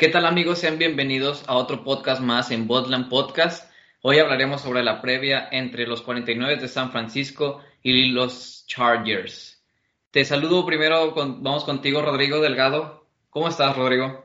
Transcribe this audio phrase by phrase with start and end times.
[0.00, 0.60] ¿Qué tal amigos?
[0.60, 3.70] Sean bienvenidos a otro podcast más en Botland Podcast.
[4.00, 9.62] Hoy hablaremos sobre la previa entre los 49 de San Francisco y los Chargers.
[10.10, 13.04] Te saludo primero, con- vamos contigo Rodrigo Delgado.
[13.28, 14.24] ¿Cómo estás Rodrigo?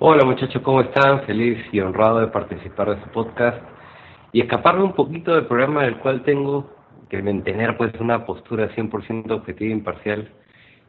[0.00, 1.24] Hola muchachos, ¿cómo están?
[1.26, 3.62] Feliz y honrado de participar de su podcast
[4.32, 6.74] y escaparme un poquito del programa del cual tengo
[7.08, 10.28] que mantener pues una postura 100% objetiva e imparcial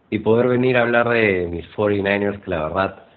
[0.10, 3.11] y poder venir a hablar de mis 49ers que la verdad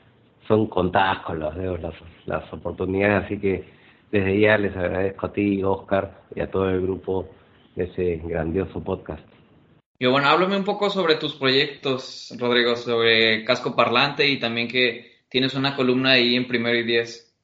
[0.47, 1.95] son contadas con los dedos las,
[2.27, 3.65] las oportunidades, así que
[4.11, 7.29] desde ya les agradezco a ti, Oscar, y a todo el grupo
[7.75, 9.27] de ese grandioso podcast.
[9.99, 15.13] Y bueno, háblame un poco sobre tus proyectos, Rodrigo, sobre casco parlante y también que
[15.29, 17.35] tienes una columna ahí en primero y diez.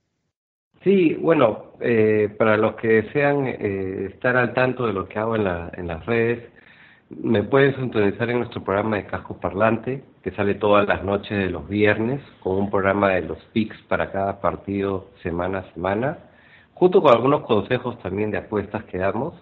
[0.82, 5.36] Sí, bueno, eh, para los que desean eh, estar al tanto de lo que hago
[5.36, 6.48] en, la, en las redes,
[7.10, 11.50] me pueden sintonizar en nuestro programa de Casco Parlante, que sale todas las noches de
[11.50, 16.18] los viernes, con un programa de los picks para cada partido semana a semana,
[16.74, 19.34] junto con algunos consejos también de apuestas que damos,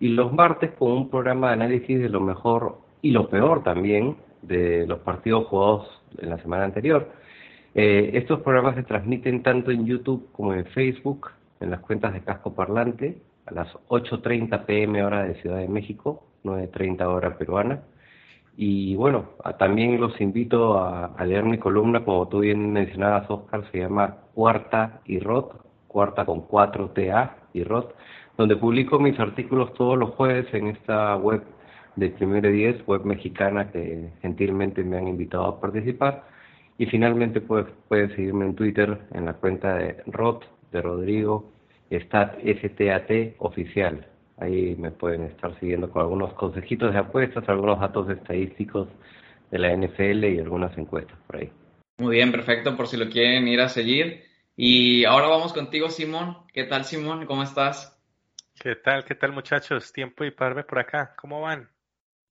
[0.00, 4.16] y los martes con un programa de análisis de lo mejor y lo peor también
[4.40, 7.10] de los partidos jugados en la semana anterior.
[7.74, 11.30] Eh, estos programas se transmiten tanto en YouTube como en Facebook,
[11.60, 13.18] en las cuentas de Casco Parlante,
[13.50, 17.82] a las 8.30 pm hora de Ciudad de México, 9.30 hora peruana.
[18.56, 23.30] Y bueno, a- también los invito a, a leer mi columna, como tú bien mencionabas,
[23.30, 27.94] Oscar, se llama Cuarta y Rot, cuarta con 4TA y Rot,
[28.36, 31.42] donde publico mis artículos todos los jueves en esta web
[31.96, 36.24] de Primero y Diez, web mexicana que gentilmente me han invitado a participar.
[36.78, 41.50] Y finalmente puedes, puedes seguirme en Twitter en la cuenta de Rot, de Rodrigo,
[41.90, 44.06] Stat, STAT oficial.
[44.38, 48.88] Ahí me pueden estar siguiendo con algunos consejitos de apuestas, algunos datos estadísticos
[49.50, 51.52] de la NFL y algunas encuestas por ahí.
[51.98, 54.24] Muy bien, perfecto, por si lo quieren ir a seguir.
[54.56, 56.38] Y ahora vamos contigo, Simón.
[56.52, 57.26] ¿Qué tal, Simón?
[57.26, 58.00] ¿Cómo estás?
[58.58, 59.04] ¿Qué tal?
[59.04, 59.92] ¿Qué tal, muchachos?
[59.92, 61.14] Tiempo y parme por acá.
[61.16, 61.68] ¿Cómo van?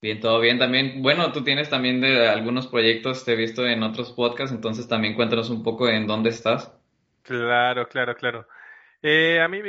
[0.02, 1.02] Bien, todo bien también.
[1.02, 5.16] Bueno, tú tienes también de algunos proyectos, te he visto en otros podcasts, entonces también
[5.16, 6.74] cuéntanos un poco en dónde estás.
[7.24, 8.48] Claro, claro, claro.
[9.02, 9.62] Eh, a mí,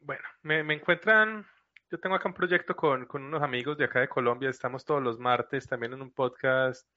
[0.00, 1.44] bueno, me, encuentran,
[1.90, 5.02] yo tengo acá un proyecto con, con unos amigos de acá de Colombia, estamos todos
[5.02, 6.88] los martes también en un podcast,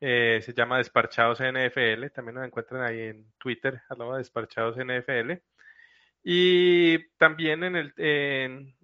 [0.00, 5.32] eh, se llama Desparchados NFL, también nos encuentran ahí en Twitter, arroba Desparchados NFL,
[6.22, 8.76] y también en el, en-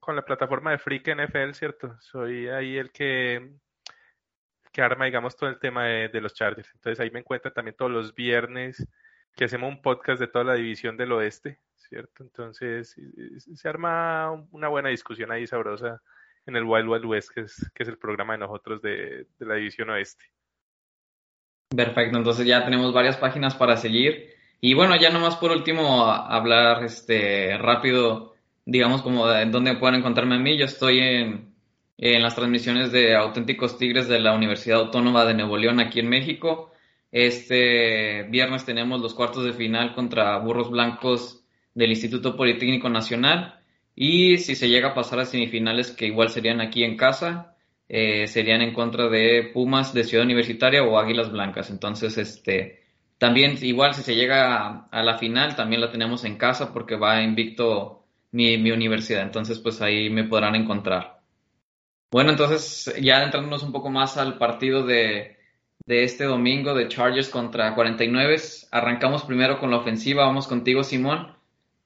[0.00, 1.96] con la plataforma de Freak NFL, ¿cierto?
[2.00, 3.50] Soy ahí el que,
[4.72, 6.70] que arma, digamos, todo el tema de, de los Chargers.
[6.74, 8.86] Entonces ahí me encuentran también todos los viernes
[9.34, 12.22] que hacemos un podcast de toda la división del oeste, ¿cierto?
[12.22, 12.94] Entonces
[13.54, 16.02] se arma una buena discusión ahí sabrosa
[16.46, 19.46] en el Wild Wild West, que es, que es el programa de nosotros de, de
[19.46, 20.24] la división oeste.
[21.74, 24.30] Perfecto, entonces ya tenemos varias páginas para seguir.
[24.60, 28.34] Y bueno, ya nomás por último hablar este rápido,
[28.64, 30.56] digamos como de dónde pueden encontrarme a mí.
[30.58, 31.54] Yo estoy en,
[31.98, 36.08] en las transmisiones de Auténticos Tigres de la Universidad Autónoma de Nuevo León aquí en
[36.08, 36.72] México.
[37.12, 41.44] Este viernes tenemos los cuartos de final contra Burros Blancos
[41.78, 43.60] del Instituto Politécnico Nacional.
[43.94, 47.56] Y si se llega a pasar a semifinales, que igual serían aquí en casa,
[47.88, 51.70] eh, serían en contra de Pumas de Ciudad Universitaria o Águilas Blancas.
[51.70, 52.82] Entonces, este,
[53.18, 57.22] también igual si se llega a, la final, también la tenemos en casa porque va
[57.22, 59.22] invicto mi, mi universidad.
[59.22, 61.20] Entonces, pues ahí me podrán encontrar.
[62.10, 65.36] Bueno, entonces ya entrándonos un poco más al partido de,
[65.86, 68.36] de este domingo de Chargers contra 49.
[68.72, 71.37] Arrancamos primero con la ofensiva, vamos contigo Simón.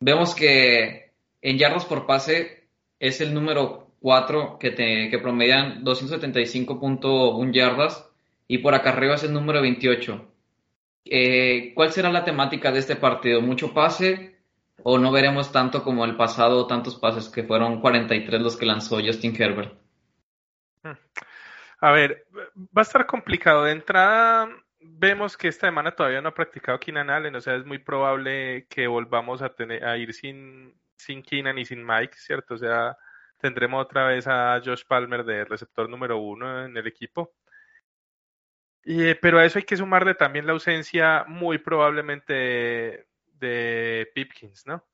[0.04, 2.66] Vemos que en yardas por pase
[2.98, 8.10] es el número 4 que, te, promedian 275.1 yardas
[8.48, 10.28] y por acá arriba es el número 28.
[11.04, 13.40] Eh, ¿Cuál será la temática de este partido?
[13.42, 14.40] ¿Mucho pase
[14.82, 18.96] o no veremos tanto como el pasado, tantos pases que fueron 43 los que lanzó
[18.96, 19.72] Justin Herbert?
[21.78, 22.26] A ver,
[22.76, 23.62] va a estar complicado.
[23.64, 24.48] De entrada,
[24.82, 28.66] vemos que esta semana todavía no ha practicado Keenan Allen, o sea, es muy probable
[28.68, 32.54] que volvamos a, tener, a ir sin, sin Keenan y sin Mike, ¿cierto?
[32.54, 32.96] O sea,
[33.38, 37.34] tendremos otra vez a Josh Palmer de receptor número uno en el equipo.
[38.84, 43.06] Y, pero a eso hay que sumarle también la ausencia muy probablemente de,
[43.38, 44.84] de Pipkins, ¿no?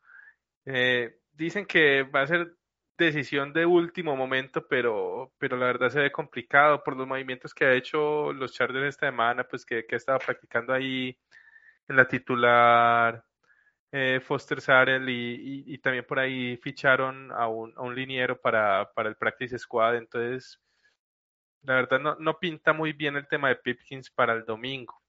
[0.67, 2.58] Eh, dicen que va a ser
[3.07, 7.65] decisión de último momento, pero, pero la verdad se ve complicado por los movimientos que
[7.67, 11.19] ha hecho los Chargers esta semana, pues que, que ha estado practicando ahí
[11.89, 13.25] en la titular
[13.93, 18.41] eh, Foster Sarel y, y, y, también por ahí ficharon a un, a un liniero
[18.41, 20.61] para, para el Practice Squad, entonces
[21.63, 25.01] la verdad no, no pinta muy bien el tema de Pipkins para el domingo,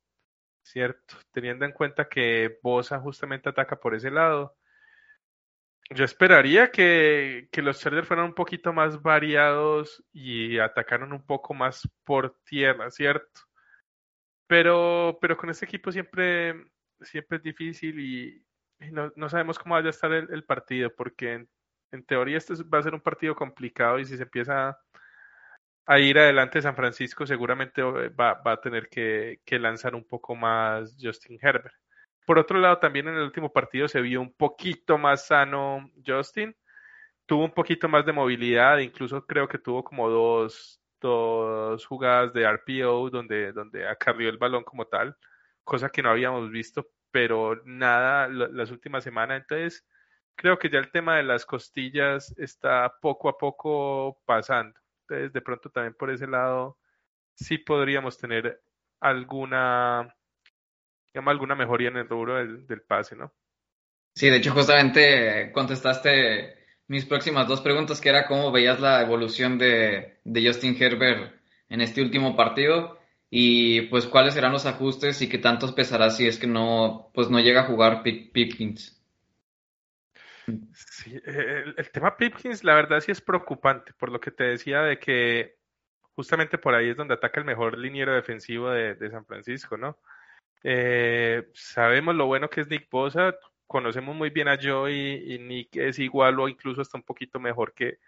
[0.63, 1.15] ¿cierto?
[1.31, 4.57] Teniendo en cuenta que Bosa justamente ataca por ese lado.
[5.91, 11.55] Yo esperaría que, que los Chargers fueran un poquito más variados y atacaron un poco
[11.55, 13.41] más por tierra, ¿cierto?
[14.47, 16.53] Pero, pero con este equipo siempre,
[17.01, 18.45] siempre es difícil y,
[18.91, 21.49] no, no, sabemos cómo vaya a estar el, partido, porque en,
[21.91, 24.79] en, teoría este va a ser un partido complicado y si se empieza
[25.85, 30.95] a ir adelante San Francisco, seguramente va, va a tener que lanzar un poco más
[31.01, 31.73] Justin Herbert.
[32.29, 36.55] Por otro lado, también en el último partido se vio un poquito más sano Justin.
[37.25, 42.43] Tuvo un poquito más de movilidad, incluso creo que tuvo como dos, dos jugadas de
[42.43, 45.17] RPO donde, donde acarrió el balón como tal,
[45.63, 49.41] cosa que no habíamos visto, pero nada las últimas semanas.
[49.41, 49.83] Entonces,
[50.35, 54.79] creo que ya el tema de las costillas está poco a poco pasando.
[55.07, 56.77] Entonces, de pronto también por ese lado,
[57.33, 58.61] sí podríamos tener
[58.99, 60.15] alguna
[61.13, 63.33] digamos, alguna mejoría en el rubro del, del, pase, ¿no?
[64.15, 66.55] Sí, de hecho, justamente contestaste
[66.87, 71.35] mis próximas dos preguntas, que era cómo veías la evolución de, de Justin Herbert
[71.69, 76.27] en este último partido y pues cuáles serán los ajustes y qué tantos pesará si
[76.27, 78.95] es que no, pues no llega a jugar Pipkins.
[80.73, 84.81] Sí, el, el, tema Pipkins, la verdad sí es preocupante, por lo que te decía
[84.81, 85.59] de que
[86.15, 89.99] justamente por ahí es donde ataca el mejor liniero defensivo de, de San Francisco, ¿no?
[90.63, 93.35] Eh, sabemos lo bueno que es Nick Bosa,
[93.67, 97.73] conocemos muy bien a Joey y Nick es igual o incluso hasta un poquito mejor
[97.73, 97.99] que,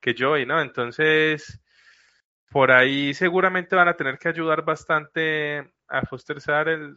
[0.00, 0.60] que Joey, ¿no?
[0.60, 1.60] Entonces,
[2.50, 6.96] por ahí seguramente van a tener que ayudar bastante a Foster Sarel.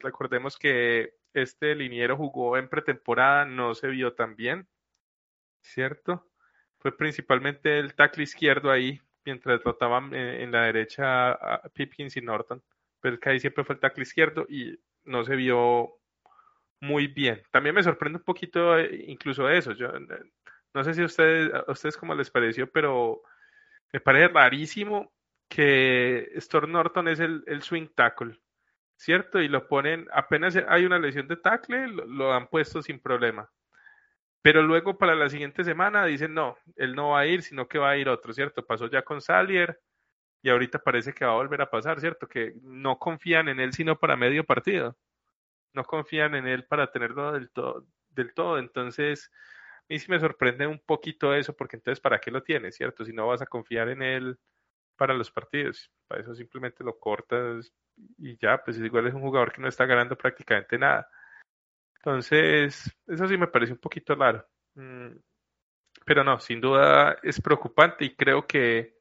[0.00, 4.68] Recordemos que este liniero jugó en pretemporada, no se vio tan bien,
[5.62, 6.28] ¿cierto?
[6.78, 12.62] Fue principalmente el tackle izquierdo ahí, mientras trotaban en la derecha a Pipkins y Norton
[13.06, 15.92] pero que ahí siempre fue el tackle izquierdo y no se vio
[16.80, 17.40] muy bien.
[17.52, 19.70] También me sorprende un poquito eh, incluso eso.
[19.74, 20.02] Yo eh,
[20.74, 23.22] no sé si a ustedes, a ustedes cómo les pareció, pero
[23.92, 25.12] me parece rarísimo
[25.48, 28.40] que Storm Norton es el, el, swing tackle,
[28.96, 29.40] ¿cierto?
[29.40, 33.48] Y lo ponen, apenas hay una lesión de tackle, lo, lo, han puesto sin problema.
[34.42, 37.78] Pero luego para la siguiente semana dicen, no, él no va a ir, sino que
[37.78, 38.66] va a ir otro, ¿cierto?
[38.66, 39.78] Pasó ya con Salier,
[40.42, 42.28] y ahorita parece que va a volver a pasar, ¿cierto?
[42.28, 44.96] Que no confían en él sino para medio partido.
[45.74, 47.86] No confían en él para tenerlo del todo.
[48.10, 48.58] Del todo.
[48.58, 49.30] Entonces,
[49.80, 53.04] a mí sí me sorprende un poquito eso, porque entonces, ¿para qué lo tienes, cierto?
[53.04, 54.38] Si no vas a confiar en él
[54.96, 57.72] para los partidos, para eso simplemente lo cortas
[58.18, 61.08] y ya, pues igual es un jugador que no está ganando prácticamente nada.
[61.96, 64.46] Entonces, eso sí me parece un poquito raro.
[64.74, 65.16] Mm,
[66.04, 68.95] pero no, sin duda es preocupante y creo que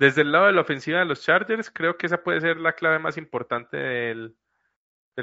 [0.00, 2.72] desde el lado de la ofensiva de los Chargers, creo que esa puede ser la
[2.72, 4.34] clave más importante del,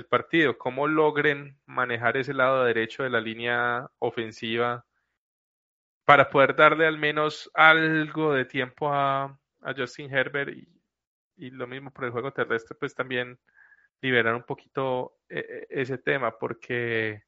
[0.07, 0.59] partido.
[0.59, 4.85] Cómo logren manejar ese lado derecho de la línea ofensiva
[6.05, 9.39] para poder darle al menos algo de tiempo a,
[9.75, 10.55] Justin Herbert
[11.37, 13.39] y, lo mismo por el juego terrestre, pues también
[13.99, 17.23] liberar un poquito ese tema, porque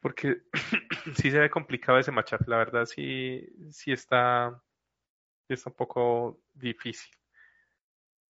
[0.00, 0.42] porque
[1.16, 4.62] sí se ve complicado ese matchup, la verdad sí, sí está
[5.54, 7.10] es un poco difícil.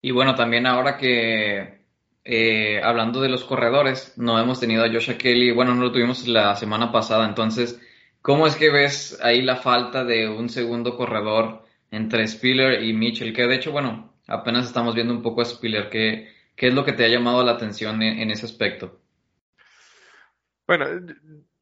[0.01, 1.79] Y bueno, también ahora que
[2.25, 6.29] eh, hablando de los corredores, no hemos tenido a Joshua Kelly, bueno, no lo tuvimos
[6.29, 7.81] la semana pasada, entonces,
[8.21, 13.33] ¿cómo es que ves ahí la falta de un segundo corredor entre Spiller y Mitchell?
[13.33, 15.89] Que de hecho, bueno, apenas estamos viendo un poco a Spiller.
[15.89, 19.01] ¿Qué, qué es lo que te ha llamado la atención en, en ese aspecto?
[20.67, 20.85] Bueno,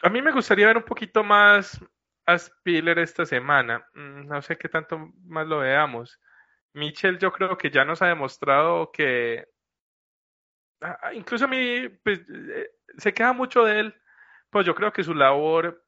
[0.02, 1.80] a mí me gustaría ver un poquito más
[2.26, 3.86] a Spiller esta semana.
[3.94, 6.20] Mm, No sé qué tanto más lo veamos.
[6.74, 9.46] Mitchell yo creo que ya nos ha demostrado que
[10.80, 13.94] ah, ah, incluso a mí pues, eh, se queda mucho de él,
[14.50, 15.84] pues yo creo que su labor,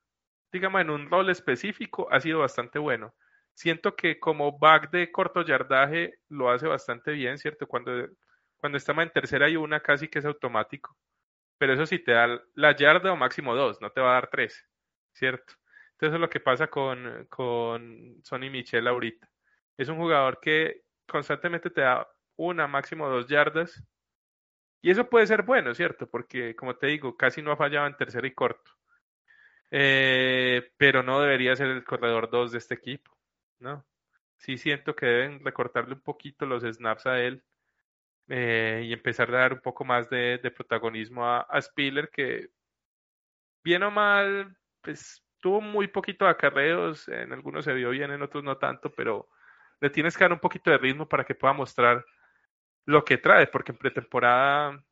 [0.53, 3.15] digamos, en un rol específico ha sido bastante bueno.
[3.55, 7.67] Siento que como back de corto yardaje lo hace bastante bien, ¿cierto?
[7.67, 7.93] Cuando,
[8.57, 10.97] cuando estamos en tercera y una casi que es automático.
[11.59, 14.31] Pero eso sí te da la yarda o máximo dos, no te va a dar
[14.31, 14.67] tres,
[15.15, 15.55] ¿cierto?
[15.99, 19.29] Entonces eso es lo que pasa con, con Sonny Michel ahorita.
[19.77, 23.83] Es un jugador que constantemente te da una, máximo dos yardas.
[24.81, 26.09] Y eso puede ser bueno, ¿cierto?
[26.09, 28.71] Porque, como te digo, casi no ha fallado en tercera y corto.
[29.73, 33.19] Eh, pero no debería ser el corredor 2 de este equipo,
[33.59, 33.85] ¿no?
[34.37, 37.43] Sí siento que deben recortarle un poquito los snaps a él
[38.29, 42.51] eh, y empezar a dar un poco más de, de protagonismo a, a Spiller, que
[43.65, 48.23] bien o mal, pues tuvo muy poquito de acarreos, en algunos se vio bien, en
[48.23, 49.29] otros no tanto, pero
[49.81, 52.05] le tienes que dar un poquito de ritmo para que pueda mostrar
[52.87, 54.83] lo que trae, porque en pretemporada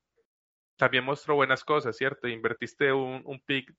[0.77, 2.29] también mostró buenas cosas, ¿cierto?
[2.29, 3.73] Invertiste un, pick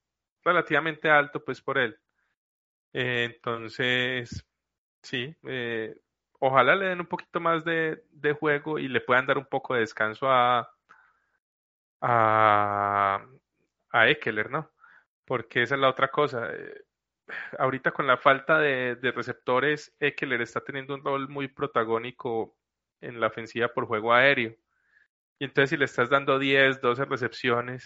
[0.44, 1.98] relativamente alto, pues por él.
[2.94, 4.46] Eh, entonces,
[5.04, 5.96] sí, eh,
[6.40, 9.74] ojalá le den un poquito más de, de juego y le puedan dar un poco
[9.76, 10.70] de descanso a,
[12.02, 13.26] a,
[13.92, 14.72] a Eckler, ¿no?
[15.28, 16.50] Porque esa es la otra cosa.
[16.54, 16.86] eh,
[17.60, 22.58] ahorita con la falta de, receptores, Eckler está teniendo un rol muy protagónico
[23.02, 24.56] en la ofensiva por juego aéreo.
[25.40, 27.84] Y entonces si le estás dando 10, 12 recepciones,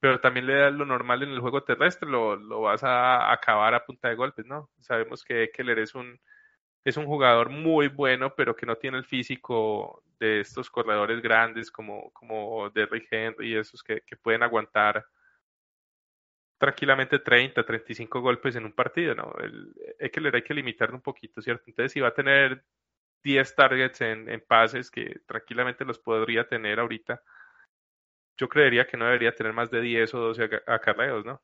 [0.00, 3.74] pero también le das lo normal en el juego terrestre, lo, lo vas a acabar
[3.74, 4.70] a punta de golpes, ¿no?
[4.80, 6.20] Sabemos que Eckler es un,
[6.84, 11.70] es un jugador muy bueno, pero que no tiene el físico de estos corredores grandes
[11.70, 15.04] como, como Derrick Henry y esos que, que pueden aguantar
[16.58, 19.34] tranquilamente 30, 35 golpes en un partido, ¿no?
[19.42, 21.64] El, Eckler hay que limitarlo un poquito, ¿cierto?
[21.68, 22.64] Entonces, si va a tener
[23.24, 27.22] 10 targets en, en pases, que tranquilamente los podría tener ahorita,
[28.36, 31.42] yo creería que no debería tener más de 10 o 12 aca- acarreos, ¿no?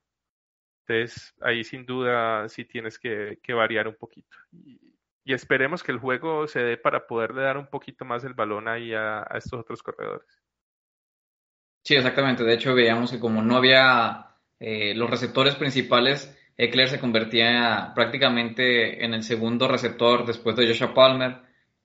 [0.86, 4.36] Entonces, ahí sin duda sí tienes que, que variar un poquito.
[4.52, 4.80] Y,
[5.24, 8.68] y esperemos que el juego se dé para poderle dar un poquito más el balón
[8.68, 10.42] ahí a, a estos otros corredores.
[11.84, 12.44] Sí, exactamente.
[12.44, 14.29] De hecho, veíamos que como no había
[14.60, 20.92] eh, los receptores principales, Eckler se convertía prácticamente en el segundo receptor después de Joshua
[20.92, 21.38] Palmer.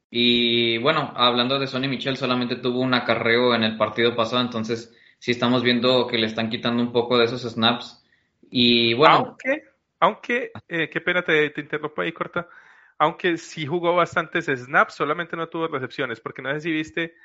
[0.10, 4.94] Y bueno, hablando de Sonny Michel, solamente tuvo un acarreo en el partido pasado, entonces
[5.18, 8.06] sí estamos viendo que le están quitando un poco de esos snaps.
[8.52, 9.64] Y bueno, Aunque,
[10.02, 12.50] aunque, eh, qué pena te, te interrumpo ahí, corta.
[12.98, 17.16] Aunque sí jugó bastantes snaps, solamente no tuvo recepciones, porque no sé si viste,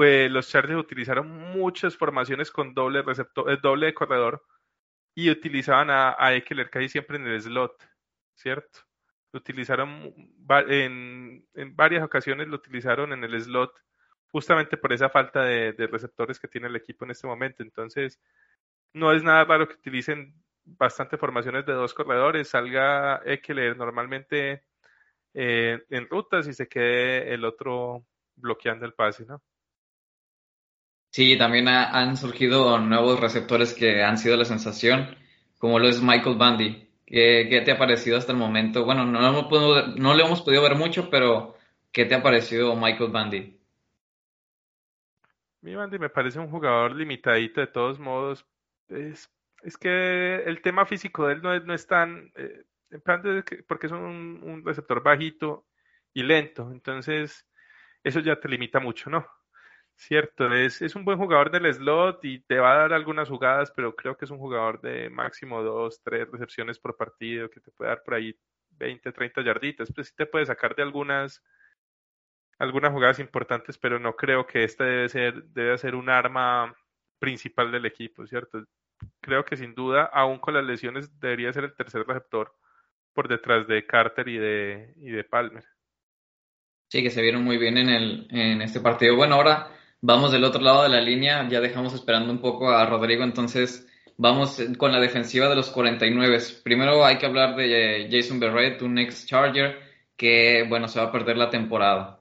[0.00, 4.44] eh, los Chargers utilizaron muchas formaciones con doble receptor, eh, doble corredor
[5.14, 7.82] y utilizaban a, a Eckler casi siempre en el slot,
[8.34, 8.80] ¿cierto?
[9.32, 10.14] Lo utilizaron
[10.68, 13.72] en, en varias ocasiones, lo utilizaron en el slot
[14.28, 17.62] justamente por esa falta de, de receptores que tiene el equipo en este momento.
[17.62, 18.20] Entonces,
[18.92, 24.64] no es nada raro que utilicen bastante formaciones de dos corredores, salga Eckler normalmente
[25.34, 28.06] eh, en rutas y se quede el otro
[28.36, 29.42] bloqueando el pase, ¿no?
[31.14, 35.16] Sí, también ha- han surgido nuevos receptores que han sido la sensación,
[35.58, 36.88] como lo es Michael Bundy.
[37.06, 38.84] ¿Qué, te ha parecido hasta el momento?
[38.84, 41.54] Bueno, no, hemos no le hemos podido ver mucho, pero
[41.92, 43.60] ¿qué te ha parecido Michael Bundy?
[45.62, 48.44] Mi Bandy me parece un jugador limitadito de todos modos.
[48.88, 49.30] Es,
[49.62, 53.22] es que el tema físico de él no es, no es tan, eh, en plan
[53.68, 55.64] porque es un, un receptor bajito
[56.12, 57.46] y lento, entonces
[58.02, 59.26] eso ya te limita mucho, ¿no?
[59.96, 63.72] Cierto, es, es un buen jugador del slot y te va a dar algunas jugadas,
[63.74, 67.70] pero creo que es un jugador de máximo dos, tres recepciones por partido, que te
[67.70, 68.36] puede dar por ahí
[68.70, 71.42] 20, 30 yarditas, pues sí te puede sacar de algunas
[72.58, 76.74] algunas jugadas importantes, pero no creo que este debe ser, debe ser un arma
[77.18, 78.64] principal del equipo, ¿cierto?
[79.20, 82.54] Creo que sin duda, aún con las lesiones, debería ser el tercer receptor
[83.12, 85.64] por detrás de Carter y de, y de Palmer.
[86.88, 89.16] Sí, que se vieron muy bien en el, en este partido.
[89.16, 89.68] Bueno, ahora
[90.04, 93.88] vamos del otro lado de la línea, ya dejamos esperando un poco a Rodrigo, entonces
[94.18, 96.38] vamos con la defensiva de los 49.
[96.62, 99.78] Primero hay que hablar de Jason Berrett, un ex Charger,
[100.14, 102.20] que bueno, se va a perder la temporada.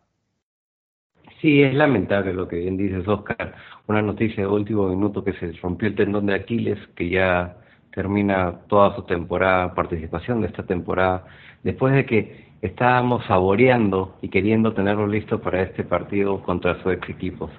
[1.42, 3.54] Sí, es lamentable lo que bien dices, Oscar.
[3.88, 7.58] Una noticia de último minuto que se rompió el tendón de Aquiles, que ya
[7.94, 11.26] termina toda su temporada, participación de esta temporada,
[11.64, 17.10] después de que estábamos saboreando y queriendo tenerlo listo para este partido contra sus ex
[17.10, 17.52] equipos.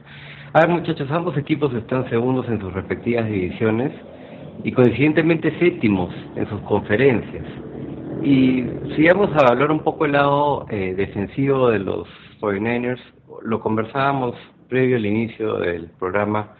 [0.54, 3.92] A ver muchachos, ambos equipos están segundos en sus respectivas divisiones
[4.64, 7.44] y coincidentemente séptimos en sus conferencias.
[8.22, 8.64] Y
[8.96, 12.08] si vamos a hablar un poco el lado eh, defensivo de los
[12.40, 13.00] 49ers,
[13.42, 14.34] lo conversábamos
[14.70, 16.54] previo al inicio del programa,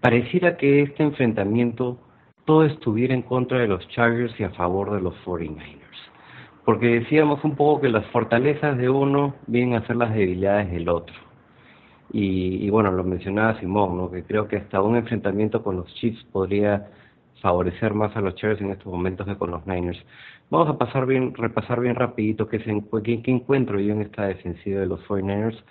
[0.00, 2.00] pareciera que este enfrentamiento
[2.44, 5.85] todo estuviera en contra de los Chargers y a favor de los 49ers.
[6.66, 10.90] Porque decíamos un poco que las fortalezas de uno vienen a ser las debilidades del
[10.90, 11.14] otro.
[12.12, 14.10] Y, y bueno, lo mencionaba Simón, ¿no?
[14.10, 16.88] que creo que hasta un enfrentamiento con los Chiefs podría
[17.40, 19.98] favorecer más a los Chargers en estos momentos que con los Niners.
[20.50, 24.80] Vamos a pasar bien, repasar bien rapidito qué, qué, qué encuentro yo en esta defensiva
[24.80, 25.62] de los 49ers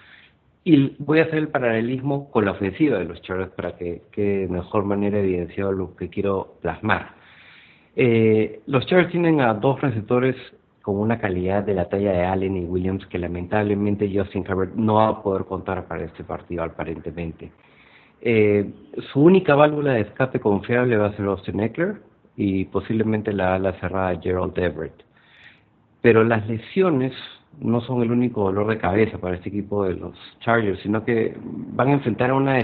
[0.67, 4.39] y voy a hacer el paralelismo con la ofensiva de los Chargers para que quede
[4.39, 7.11] de mejor manera evidenciado lo que quiero plasmar.
[7.95, 10.35] Eh, los Chargers tienen a dos receptores
[10.85, 14.93] con una calidad de la talla de Allen y Williams que lamentablemente Justin Herbert no
[14.97, 17.51] va a poder contar para este partido aparentemente.
[18.21, 18.69] Eh,
[19.11, 21.95] su única válvula de escape confiable va a ser Austin Eckler
[22.37, 24.93] y posiblemente la ala cerrada Gerald Everett.
[26.03, 27.13] Pero las lesiones
[27.59, 31.35] no son el único dolor de cabeza para este equipo de los Chargers, sino que
[31.41, 32.63] van a enfrentar a una,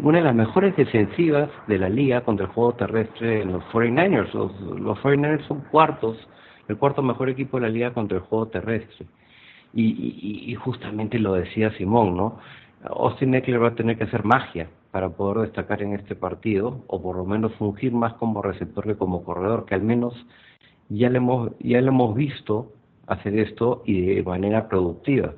[0.00, 4.32] una de las mejores defensivas de la liga contra el juego terrestre en los 49ers.
[4.32, 6.16] Los, los 49ers son cuartos,
[6.68, 9.06] el cuarto mejor equipo de la liga contra el juego terrestre.
[9.74, 12.38] Y, y, y justamente lo decía Simón, ¿no?
[12.84, 17.02] Austin Eckler va a tener que hacer magia para poder destacar en este partido, o
[17.02, 20.14] por lo menos fungir más como receptor que como corredor, que al menos
[20.88, 22.72] ya le hemos, ya le hemos visto
[23.06, 25.34] hacer esto y de manera productiva.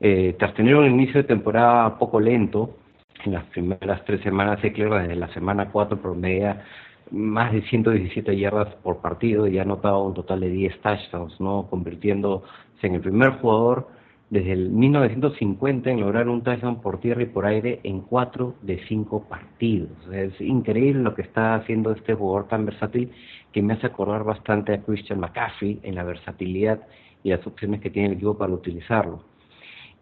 [0.00, 2.76] Eh, tras tener un inicio de temporada poco lento,
[3.24, 6.64] en las primeras tres semanas, Eckler desde la semana 4 promedia
[7.10, 11.66] más de 117 yardas por partido y ha anotado un total de 10 touchdowns, ¿no?
[11.68, 12.46] convirtiéndose
[12.82, 13.88] en el primer jugador
[14.30, 18.78] desde el 1950 en lograr un touchdown por tierra y por aire en cuatro de
[18.86, 19.90] cinco partidos.
[20.12, 23.10] Es increíble lo que está haciendo este jugador tan versátil
[23.52, 26.80] que me hace acordar bastante a Christian McCaffrey en la versatilidad
[27.22, 29.24] y las opciones que tiene el equipo para utilizarlo.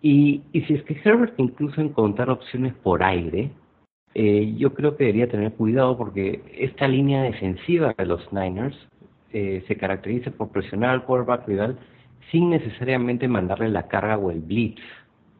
[0.02, 3.50] Y, y si es que Herbert incluso encontrar opciones por aire,
[4.18, 8.74] eh, yo creo que debería tener cuidado porque esta línea defensiva de los Niners
[9.30, 11.78] eh, se caracteriza por presionar al quarterback rival
[12.30, 14.80] sin necesariamente mandarle la carga o el blitz.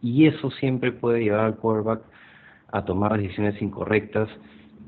[0.03, 2.03] Y eso siempre puede llevar al quarterback
[2.71, 4.29] a tomar decisiones incorrectas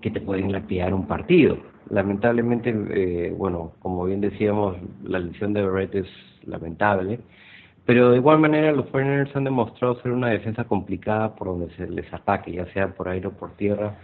[0.02, 1.56] que te pueden lapiar un partido.
[1.88, 6.08] Lamentablemente, eh, bueno, como bien decíamos, la lesión de Barrett es
[6.44, 7.20] lamentable,
[7.88, 11.88] pero de igual manera los Foreigners han demostrado ser una defensa complicada por donde se
[11.88, 13.96] les ataque, ya sea por aire o por tierra.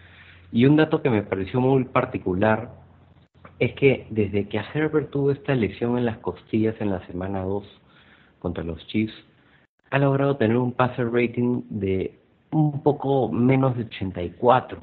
[0.51, 2.71] Y un dato que me pareció muy particular
[3.59, 7.63] es que desde que Herbert tuvo esta lesión en las costillas en la semana 2
[8.39, 9.13] contra los Chiefs,
[9.91, 12.19] ha logrado tener un passer rating de
[12.53, 14.81] un poco menos de 84,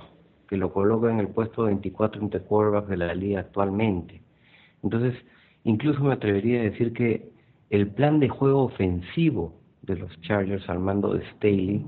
[0.48, 4.22] que lo coloca en el puesto 24 entre quarterbacks de la liga actualmente.
[4.84, 5.16] Entonces,
[5.64, 7.31] incluso me atrevería a decir que
[7.72, 9.54] el plan de juego ofensivo
[9.84, 11.84] de los Chargers al mando de Staley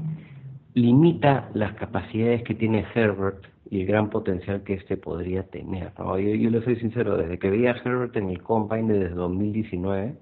[0.74, 5.92] limita las capacidades que tiene Herbert y el gran potencial que este podría tener.
[5.98, 10.16] Yo, yo le soy sincero, desde que vi a Herbert en el Combine desde 2019,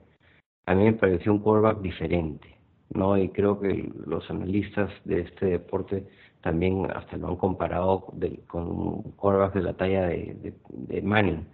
[0.65, 2.57] a mí me pareció un quarterback diferente,
[2.93, 3.15] ¿no?
[3.17, 6.07] Y creo que los analistas de este deporte
[6.41, 11.45] también hasta lo han comparado de, con quarterbacks de la talla de, de, de, Manning.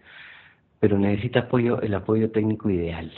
[0.80, 3.12] Pero necesita apoyo, el apoyo técnico ideal,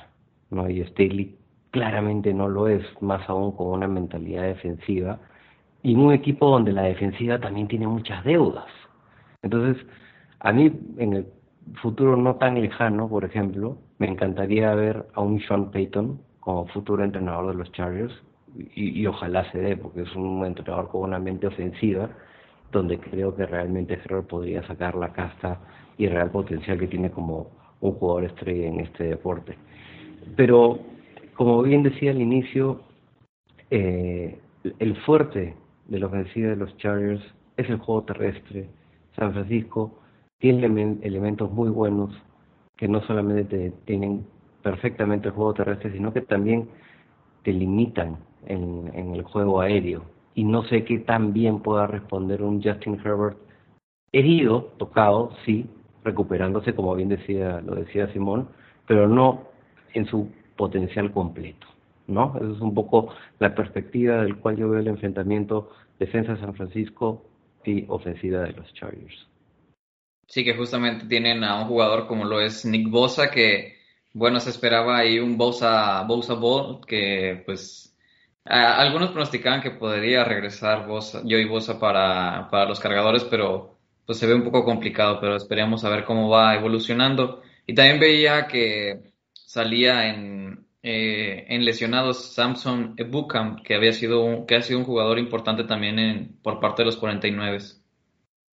[0.49, 0.69] ¿no?
[0.69, 1.35] Y Staley
[1.71, 5.19] claramente no lo es, más aún con una mentalidad defensiva
[5.83, 8.67] y en un equipo donde la defensiva también tiene muchas deudas.
[9.41, 9.85] Entonces,
[10.39, 11.27] a mí en el
[11.81, 17.03] futuro no tan lejano, por ejemplo, me encantaría ver a un Sean Payton como futuro
[17.03, 18.13] entrenador de los Chargers
[18.75, 22.09] y, ojalá se dé, porque es un entrenador con una mente ofensiva
[22.71, 25.59] donde creo que realmente Ferrer podría sacar la casta
[25.97, 27.47] y real potencial que tiene como
[27.81, 29.57] un jugador estrella en este deporte.
[30.35, 30.79] Pero,
[31.35, 32.81] como bien decía al inicio,
[33.69, 34.39] eh,
[34.79, 35.55] el fuerte
[35.87, 37.23] de la ofensiva de los Chargers
[37.57, 38.69] es el juego terrestre.
[39.15, 39.99] San Francisco
[40.39, 40.65] tiene
[41.01, 42.15] elementos muy buenos
[42.77, 44.25] que no solamente te, tienen
[44.63, 46.69] perfectamente el juego terrestre, sino que también
[47.43, 50.03] te limitan en, en el juego aéreo.
[50.35, 53.37] Y no sé qué tan bien pueda responder un Justin Herbert
[54.11, 55.69] herido, tocado, sí,
[56.03, 58.47] recuperándose, como bien decía, lo decía Simón,
[58.87, 59.48] pero no
[59.93, 61.67] en su potencial completo.
[62.09, 62.35] ¿no?
[62.37, 66.55] Esa es un poco la perspectiva del cual yo veo el enfrentamiento defensa de San
[66.55, 67.25] Francisco
[67.63, 69.27] y ofensiva de los Chargers.
[70.27, 73.77] Sí, que justamente tienen a un jugador como lo es Nick Bosa, que
[74.13, 77.95] bueno, se esperaba ahí un Bosa, Bosa Ball que pues
[78.45, 84.25] algunos pronosticaban que podría regresar Bosa, Joey Bosa para, para los cargadores, pero pues se
[84.25, 87.43] ve un poco complicado, pero esperemos a ver cómo va evolucionando.
[87.67, 89.08] Y también veía que
[89.49, 94.85] salía en, eh, en lesionados Samson Ebukam, que había sido un, que ha sido un
[94.85, 97.57] jugador importante también en, por parte de los 49.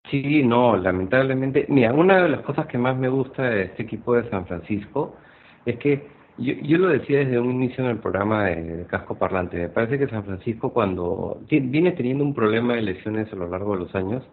[0.09, 1.65] Sí, no, lamentablemente.
[1.67, 5.17] Mira, una de las cosas que más me gusta de este equipo de San Francisco
[5.65, 9.15] es que yo, yo lo decía desde un inicio en el programa de, de Casco
[9.15, 9.57] Parlante.
[9.57, 13.73] Me parece que San Francisco cuando viene teniendo un problema de lesiones a lo largo
[13.73, 14.23] de los años,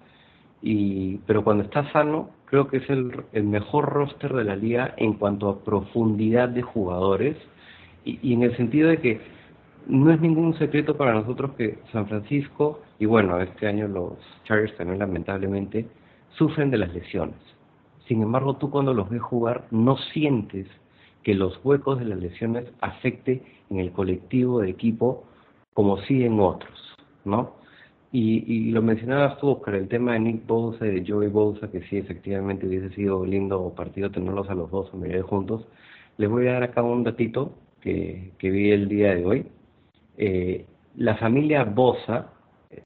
[0.62, 4.94] y pero cuando está sano, creo que es el, el mejor roster de la liga
[4.96, 7.36] en cuanto a profundidad de jugadores
[8.04, 9.20] y, en el sentido de que
[9.86, 14.76] no es ningún secreto para nosotros que San Francisco, y bueno, este año los Chargers
[14.76, 15.88] también lamentablemente,
[16.36, 17.36] sufren de las lesiones.
[18.06, 20.66] Sin embargo, tú cuando los ves jugar no sientes
[21.22, 25.24] que los huecos de las lesiones afecte en el colectivo de equipo
[25.74, 27.61] como sí en otros, ¿no?
[28.12, 31.70] Y, y lo mencionabas tú, Oscar, el tema de Nick Bosa y de Joey Bosa,
[31.70, 35.66] que sí, efectivamente hubiese sido lindo partido tenerlos a los dos a mirar juntos.
[36.18, 39.46] Les voy a dar acá un datito que, que vi el día de hoy.
[40.18, 42.32] Eh, la familia Bosa,
[42.70, 42.82] eh,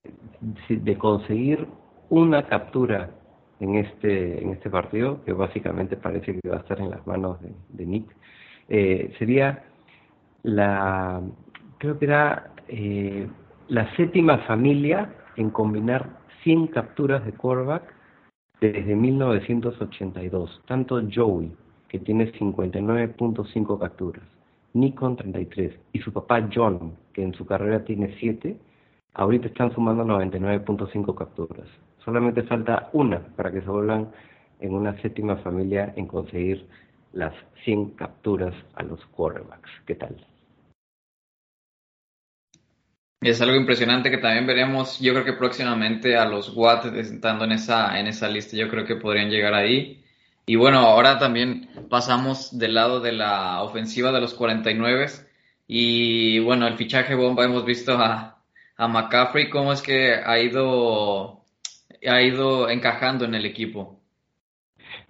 [0.68, 1.66] de conseguir
[2.08, 3.10] una captura
[3.58, 7.40] en este, en este partido, que básicamente parece que va a estar en las manos
[7.42, 8.16] de, de Nick,
[8.68, 9.64] eh, sería
[10.42, 11.20] la,
[11.78, 13.26] creo que era eh,
[13.68, 16.08] la séptima familia en combinar
[16.44, 17.82] 100 capturas de quarterback
[18.60, 20.62] desde 1982.
[20.66, 21.52] Tanto Joey,
[21.88, 24.22] que tiene 59.5 capturas,
[24.72, 28.56] Nick con 33 y su papá John, que en su carrera tiene 7,
[29.14, 31.66] ahorita están sumando 99.5 capturas.
[32.04, 34.10] Solamente falta una para que se vuelvan
[34.60, 36.66] en una séptima familia en conseguir
[37.12, 39.70] las 100 capturas a los quarterbacks.
[39.86, 40.16] ¿Qué tal?
[43.20, 47.52] Es algo impresionante que también veremos, yo creo que próximamente a los Watts estando en
[47.52, 50.04] esa, en esa lista, yo creo que podrían llegar ahí.
[50.46, 55.06] Y bueno, ahora también pasamos del lado de la ofensiva de los 49
[55.66, 58.42] y bueno, el fichaje bomba hemos visto a,
[58.76, 61.44] a McCaffrey, cómo es que ha ido,
[62.06, 63.95] ha ido encajando en el equipo.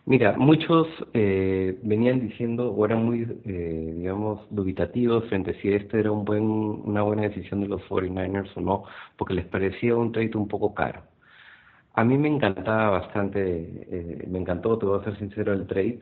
[0.07, 5.99] Mira, muchos eh, venían diciendo o eran muy, eh, digamos, dubitativos frente a si este
[5.99, 8.85] era un buen, una buena decisión de los 49ers o no,
[9.17, 11.03] porque les parecía un trade un poco caro.
[11.95, 13.41] A mí me encantaba bastante,
[13.91, 16.01] eh, me encantó, te voy a ser sincero, el trade,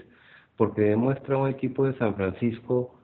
[0.57, 2.95] porque demuestra un equipo de San Francisco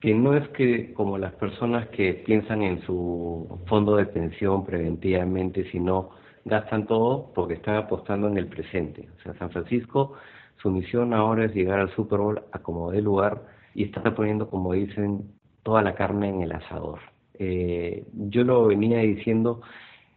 [0.00, 5.70] que no es que como las personas que piensan en su fondo de pensión preventivamente,
[5.70, 6.10] sino
[6.44, 9.08] gastan todo porque están apostando en el presente.
[9.18, 10.14] O sea, San Francisco,
[10.62, 13.42] su misión ahora es llegar al Super Bowl a como dé lugar
[13.74, 15.22] y está poniendo, como dicen,
[15.62, 17.00] toda la carne en el asador.
[17.34, 19.62] Eh, yo lo venía diciendo,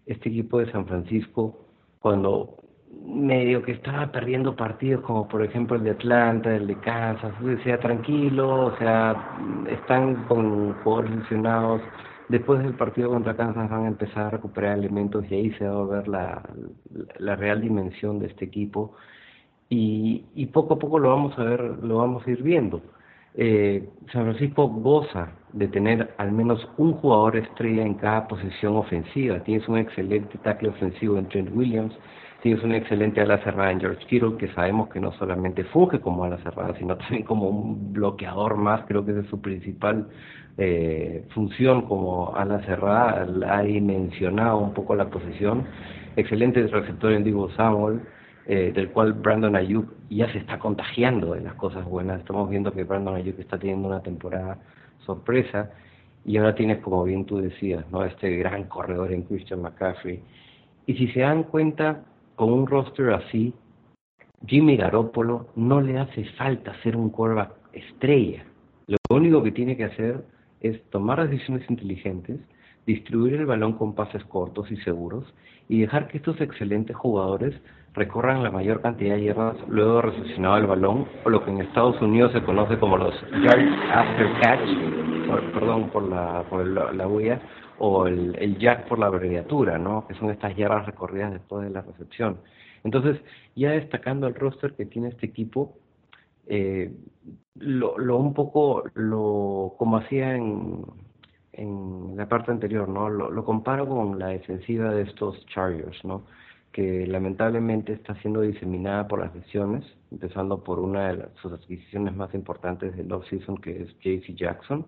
[0.06, 1.66] este equipo de San Francisco,
[2.00, 2.58] cuando
[3.06, 7.80] medio que estaba perdiendo partidos como por ejemplo el de Atlanta, el de Kansas, decía
[7.80, 9.38] tranquilo, o sea,
[9.70, 11.82] están con jugadores lesionados,
[12.30, 15.82] después del partido contra Kansas van a empezar a recuperar elementos y ahí se va
[15.82, 16.44] a ver la,
[17.20, 18.94] la real dimensión de este equipo
[19.74, 22.82] y, y poco a poco lo vamos a ver, lo vamos a ir viendo.
[23.36, 29.40] Eh, San Francisco goza de tener al menos un jugador estrella en cada posición ofensiva.
[29.40, 31.96] Tienes un excelente tackle ofensivo en Trent Williams,
[32.44, 36.24] tienes un excelente ala cerrada en George Kittle, que sabemos que no solamente funge como
[36.24, 40.08] ala cerrada, sino también como un bloqueador más, creo que esa es su principal
[40.60, 45.66] eh, función como ala cerrada, ha dimensionado un poco la posición.
[46.16, 48.02] Excelente receptor en Divo Samuel,
[48.46, 52.20] eh, del cual Brandon Ayuk ya se está contagiando de las cosas buenas.
[52.20, 54.58] Estamos viendo que Brandon Ayuk está teniendo una temporada
[55.06, 55.72] sorpresa
[56.26, 58.04] y ahora tienes, como bien tú decías, ¿no?
[58.04, 60.22] este gran corredor en Christian McCaffrey.
[60.86, 62.04] Y si se dan cuenta,
[62.36, 63.54] con un roster así,
[64.46, 68.46] Jimmy Garoppolo no le hace falta ser un quarterback estrella.
[68.88, 70.26] Lo único que tiene que hacer
[70.60, 72.40] es tomar decisiones inteligentes,
[72.86, 75.34] distribuir el balón con pases cortos y seguros
[75.70, 77.54] y dejar que estos excelentes jugadores
[77.94, 81.62] recorran la mayor cantidad de yardas luego de recepcionado el balón, o lo que en
[81.62, 87.08] Estados Unidos se conoce como los yards after catch, por, perdón por la, por la,
[87.78, 90.08] o el, jack por la abreviatura, ¿no?
[90.08, 92.40] que son estas yardas recorridas después de la recepción.
[92.84, 93.22] Entonces,
[93.56, 95.78] ya destacando el roster que tiene este equipo,
[96.48, 96.92] eh,
[97.56, 100.84] lo, lo un poco, lo como hacía en,
[101.54, 103.10] en la parte anterior, ¿no?
[103.10, 106.24] Lo, lo comparo con la defensiva de estos Chargers, ¿no?
[106.74, 112.16] Que lamentablemente está siendo diseminada por las lesiones, empezando por una de las, sus adquisiciones
[112.16, 114.86] más importantes del off-season, que es JC Jackson.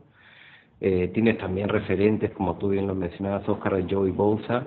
[0.81, 4.65] Eh, tienes también referentes, como tú bien lo mencionabas, Oscar de Joey Bolsa,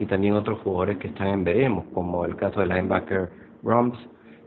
[0.00, 3.30] y también otros jugadores que están en veremos, como el caso del linebacker
[3.62, 3.98] Rumps,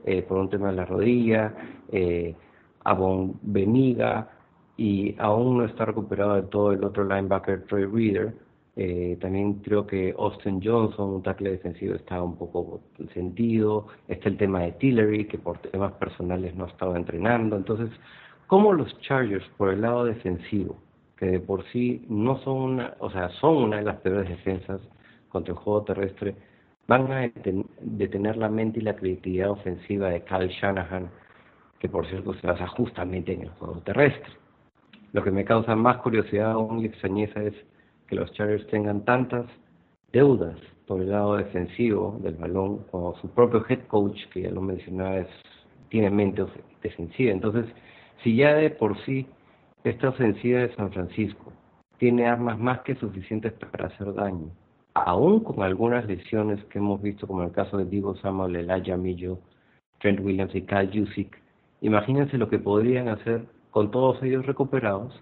[0.05, 1.53] eh, por un tema de la rodilla,
[1.91, 2.35] eh,
[2.83, 4.29] Avon Beniga,
[4.75, 8.33] y aún no está recuperado de todo el otro linebacker Troy Reader,
[8.81, 12.79] eh, también creo que Austin Johnson, un tackle defensivo, está un poco
[13.13, 13.87] sentido.
[14.07, 17.57] Está el tema de Tillery, que por temas personales no ha estado entrenando.
[17.57, 17.89] Entonces,
[18.47, 20.77] ¿cómo los Chargers, por el lado defensivo,
[21.17, 24.79] que de por sí no son una, o sea, son una de las peores defensas
[25.27, 26.35] contra el juego terrestre,
[26.87, 27.29] van a
[27.81, 31.09] detener la mente y la creatividad ofensiva de Kyle Shanahan,
[31.79, 34.31] que por cierto se basa justamente en el juego terrestre?
[35.11, 37.55] Lo que me causa más curiosidad aún y extrañeza es
[38.09, 39.45] que los Chargers tengan tantas
[40.11, 44.61] deudas por el lado defensivo del balón, o su propio head coach, que ya lo
[44.61, 45.27] mencionaba, es,
[45.89, 46.43] tiene mente
[46.81, 47.31] defensiva.
[47.31, 47.65] Entonces,
[48.23, 49.27] si ya de por sí
[49.83, 51.53] esta ofensiva de San Francisco
[51.99, 54.49] tiene armas más que suficientes para hacer daño,
[54.95, 59.39] aún con algunas lesiones que hemos visto, como el caso de Diego Samuel, Elijah Millo,
[59.99, 61.39] Trent Williams y Kyle Jusic,
[61.81, 65.13] imagínense lo que podrían hacer con todos ellos recuperados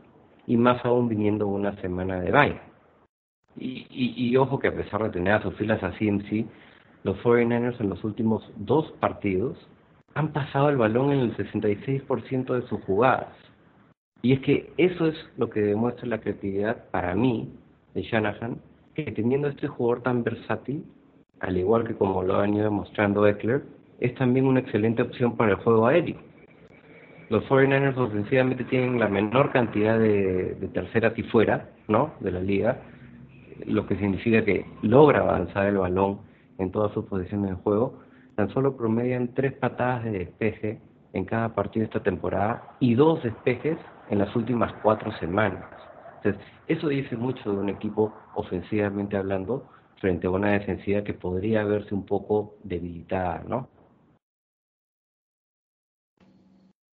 [0.45, 2.61] y más aún viniendo una semana de baile.
[3.59, 6.45] Y, y, y, ojo que a pesar de tener a sus filas a CMC,
[7.03, 9.57] los 49ers en los últimos dos partidos
[10.13, 13.33] han pasado el balón en el 66% de sus jugadas.
[14.21, 17.53] Y es que eso es lo que demuestra la creatividad para mí
[17.93, 18.59] de Shanahan,
[18.95, 20.83] que teniendo este jugador tan versátil,
[21.39, 23.63] al igual que como lo ha venido demostrando Eckler,
[23.99, 26.17] es también una excelente opción para el juego aéreo.
[27.29, 32.13] Los 49ers ofensivamente tienen la menor cantidad de, de terceras y fuera, ¿no?
[32.21, 32.81] De la liga,
[33.65, 36.19] lo que significa que logra avanzar el balón
[36.57, 37.99] en todas sus posiciones de juego,
[38.35, 40.79] tan solo promedian tres patadas de despeje
[41.13, 43.77] en cada partido esta temporada y dos despejes
[44.09, 45.65] en las últimas cuatro semanas.
[46.17, 49.67] Entonces, eso dice mucho de un equipo ofensivamente hablando
[49.99, 53.69] frente a una defensiva que podría verse un poco debilitada, ¿no?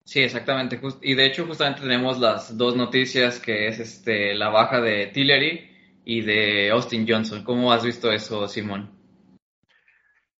[0.05, 0.79] Sí, exactamente.
[1.01, 5.74] Y de hecho, justamente tenemos las dos noticias que es este la baja de Tillery
[6.05, 7.43] y de Austin Johnson.
[7.43, 8.89] ¿Cómo has visto eso, Simón?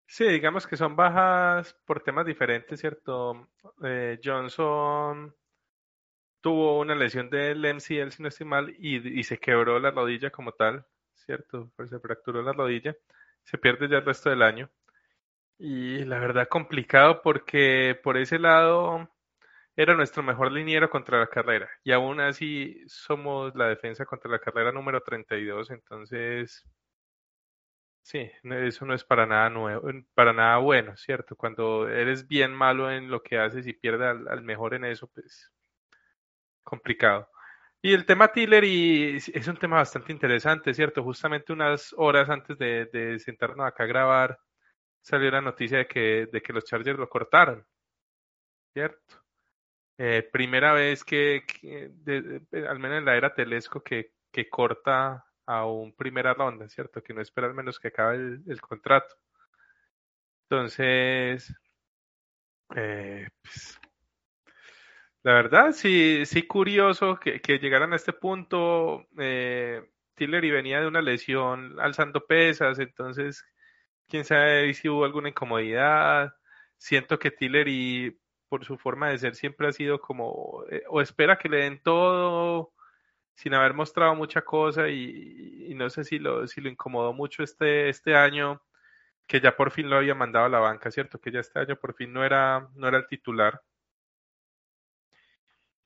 [0.07, 3.49] Sí, digamos que son bajas por temas diferentes, ¿cierto?
[3.83, 5.35] Eh, Johnson
[6.39, 10.29] tuvo una lesión del MCL, si no estoy mal, y, y, se quebró la rodilla
[10.29, 11.71] como tal, ¿cierto?
[11.75, 12.95] Pues se fracturó la rodilla.
[13.43, 14.69] Se pierde ya el resto del año.
[15.57, 19.09] Y la verdad complicado porque por ese lado
[19.75, 24.39] era nuestro mejor liniero contra la carrera y aún así somos la defensa contra la
[24.39, 26.65] carrera número 32, entonces
[28.03, 31.35] sí, eso no es para nada nuevo, para nada bueno, ¿cierto?
[31.35, 35.51] Cuando eres bien malo en lo que haces y pierdes al, mejor en eso, pues
[36.63, 37.29] complicado.
[37.81, 41.03] Y el tema Tillery es un tema bastante interesante, ¿cierto?
[41.03, 44.39] Justamente unas horas antes de, de sentarnos acá a grabar,
[45.01, 47.65] salió la noticia de que, de que los Chargers lo cortaron,
[48.73, 49.24] ¿cierto?
[49.97, 51.43] Eh, primera vez que,
[52.67, 57.01] al menos en la era Telesco, que, que corta a un primera ronda, ¿cierto?
[57.01, 59.15] Que no espera al menos que acabe el, el contrato.
[60.49, 61.53] Entonces,
[62.75, 63.79] eh, pues,
[65.23, 69.07] la verdad, sí, sí curioso que, que llegaran a este punto.
[69.17, 69.81] Eh,
[70.15, 73.43] Tillery venía de una lesión alzando pesas, entonces,
[74.07, 76.33] quién sabe si hubo alguna incomodidad.
[76.77, 78.19] Siento que Tillery
[78.55, 81.81] por su forma de ser siempre ha sido como, eh, o espera que le den
[81.83, 82.71] todo
[83.33, 87.89] sin haber mostrado mucha cosa y, no sé si lo, si lo incomodó mucho este,
[87.89, 88.61] este año
[89.27, 91.19] que ya por fin lo había mandado a la banca, ¿cierto?
[91.19, 93.61] Que ya este año por fin no era, no era el titular.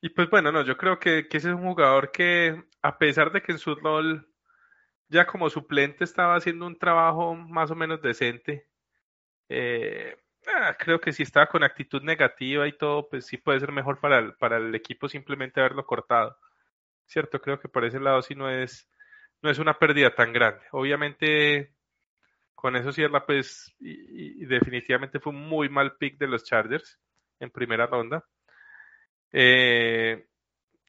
[0.01, 3.31] Y pues bueno, no, yo creo que, que ese es un jugador que a pesar
[3.31, 4.31] de que en su rol
[5.07, 8.67] ya como suplente estaba haciendo un trabajo más o menos decente,
[9.49, 10.15] eh,
[10.55, 13.99] Ah, creo que si estaba con actitud negativa y todo, pues sí puede ser mejor
[13.99, 16.37] para el, para el equipo simplemente haberlo cortado.
[17.05, 18.89] Cierto, creo que por ese lado sí no es,
[19.41, 20.61] no es una pérdida tan grande.
[20.71, 21.73] Obviamente,
[22.55, 26.99] con eso cierra, pues, y, definitivamente fue un muy mal pick de los Chargers
[27.39, 28.25] en primera ronda.
[29.31, 30.27] Eh,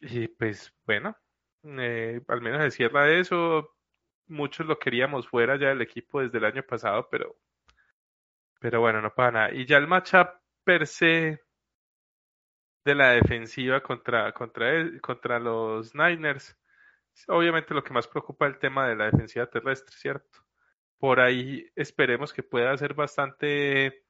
[0.01, 1.16] y pues, bueno,
[1.64, 3.77] eh, al menos se cierra eso.
[4.29, 7.37] Muchos lo queríamos fuera ya del equipo desde el año pasado, pero
[8.61, 9.53] pero bueno, no pasa nada.
[9.55, 10.29] Y ya el matchup
[10.64, 11.40] per se
[12.85, 14.70] de la defensiva contra, contra,
[15.01, 16.57] contra los Niners,
[17.29, 20.40] obviamente lo que más preocupa es el tema de la defensiva terrestre, ¿cierto?
[20.99, 24.05] por ahí esperemos que pueda ser bastante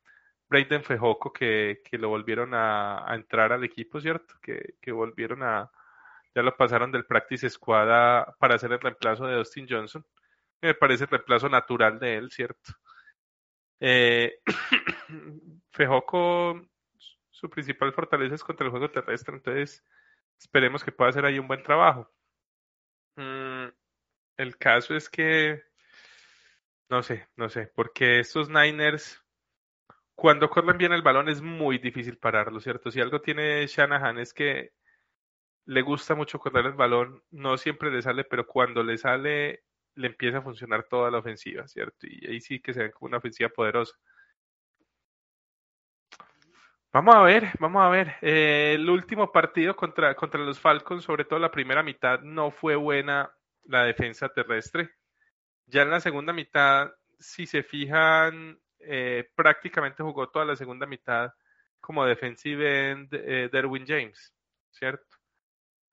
[0.48, 4.34] Braden Fejoco que, que lo volvieron a, a entrar al equipo, ¿cierto?
[4.42, 5.70] Que, que volvieron a,
[6.34, 10.06] ya lo pasaron del practice squad a- para hacer el reemplazo de Dustin Johnson.
[10.62, 12.72] Me parece el reemplazo natural de él, ¿cierto?
[13.80, 14.40] Eh,
[15.72, 16.62] Fejoco,
[17.30, 19.84] su principal fortaleza es contra el juego terrestre, entonces
[20.38, 22.10] esperemos que pueda hacer ahí un buen trabajo.
[23.16, 23.68] Mm,
[24.36, 25.62] el caso es que,
[26.88, 29.22] no sé, no sé, porque estos Niners,
[30.14, 32.90] cuando corren bien el balón es muy difícil pararlo, ¿cierto?
[32.90, 34.72] Si algo tiene Shanahan es que
[35.66, 40.08] le gusta mucho correr el balón, no siempre le sale, pero cuando le sale, le
[40.08, 42.06] empieza a funcionar toda la ofensiva, ¿cierto?
[42.06, 43.96] Y ahí sí que se ve como una ofensiva poderosa.
[46.92, 48.16] Vamos a ver, vamos a ver.
[48.20, 52.74] Eh, el último partido contra, contra los Falcons, sobre todo la primera mitad, no fue
[52.74, 53.30] buena
[53.64, 54.90] la defensa terrestre.
[55.66, 61.32] Ya en la segunda mitad, si se fijan, eh, prácticamente jugó toda la segunda mitad
[61.80, 64.34] como defensive end eh, Derwin James,
[64.70, 65.19] ¿cierto?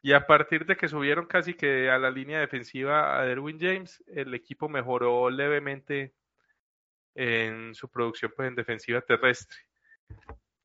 [0.07, 4.01] Y a partir de que subieron casi que a la línea defensiva a Derwin James,
[4.07, 6.13] el equipo mejoró levemente
[7.13, 9.57] en su producción pues, en defensiva terrestre.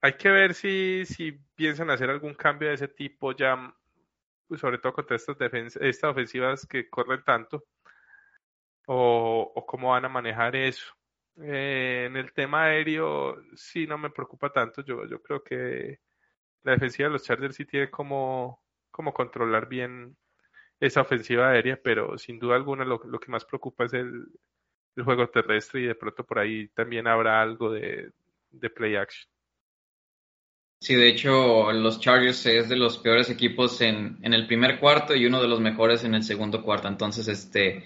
[0.01, 3.75] Hay que ver si, si piensan hacer algún cambio de ese tipo ya,
[4.47, 5.37] pues, sobre todo contra estas,
[5.75, 7.65] estas ofensivas que corren tanto,
[8.87, 10.95] o, o cómo van a manejar eso.
[11.43, 14.85] Eh, en el tema aéreo, sí no me preocupa tanto.
[14.85, 15.99] Yo, yo creo que
[16.63, 18.62] la defensiva de los Chargers sí tiene como,
[18.93, 20.17] como controlar bien
[20.79, 24.27] esa ofensiva aérea, pero sin duda alguna lo, lo que más preocupa es el,
[25.05, 28.11] juego terrestre y de pronto por ahí también habrá algo de,
[28.51, 29.27] de play action.
[30.81, 35.15] Sí, de hecho, los Chargers es de los peores equipos en, en el primer cuarto
[35.15, 36.89] y uno de los mejores en el segundo cuarto.
[36.89, 37.85] Entonces, este,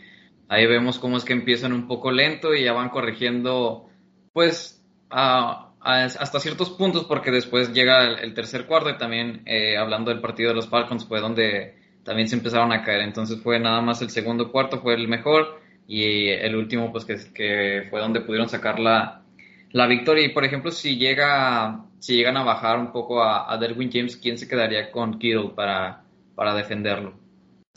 [0.48, 3.90] ahí vemos cómo es que empiezan un poco lento y ya van corrigiendo,
[4.32, 10.10] pues, a, hasta ciertos puntos, porque después llega el, tercer cuarto y también, eh, hablando
[10.10, 13.02] del partido de los Falcons, fue donde también se empezaron a caer.
[13.02, 17.16] Entonces, fue nada más el segundo cuarto, fue el mejor y el último, pues, que,
[17.32, 19.22] que fue donde pudieron sacar la,
[19.70, 20.24] la victoria.
[20.24, 24.16] Y, por ejemplo, si llega si llegan a bajar un poco a, a Derwin James,
[24.16, 27.18] ¿quién se quedaría con Kittle para, para defenderlo?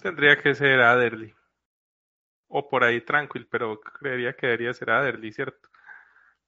[0.02, 1.34] Tendría que ser Adderley.
[2.48, 5.69] O por ahí Tranquil, pero creería que debería ser Adderley, ¿cierto?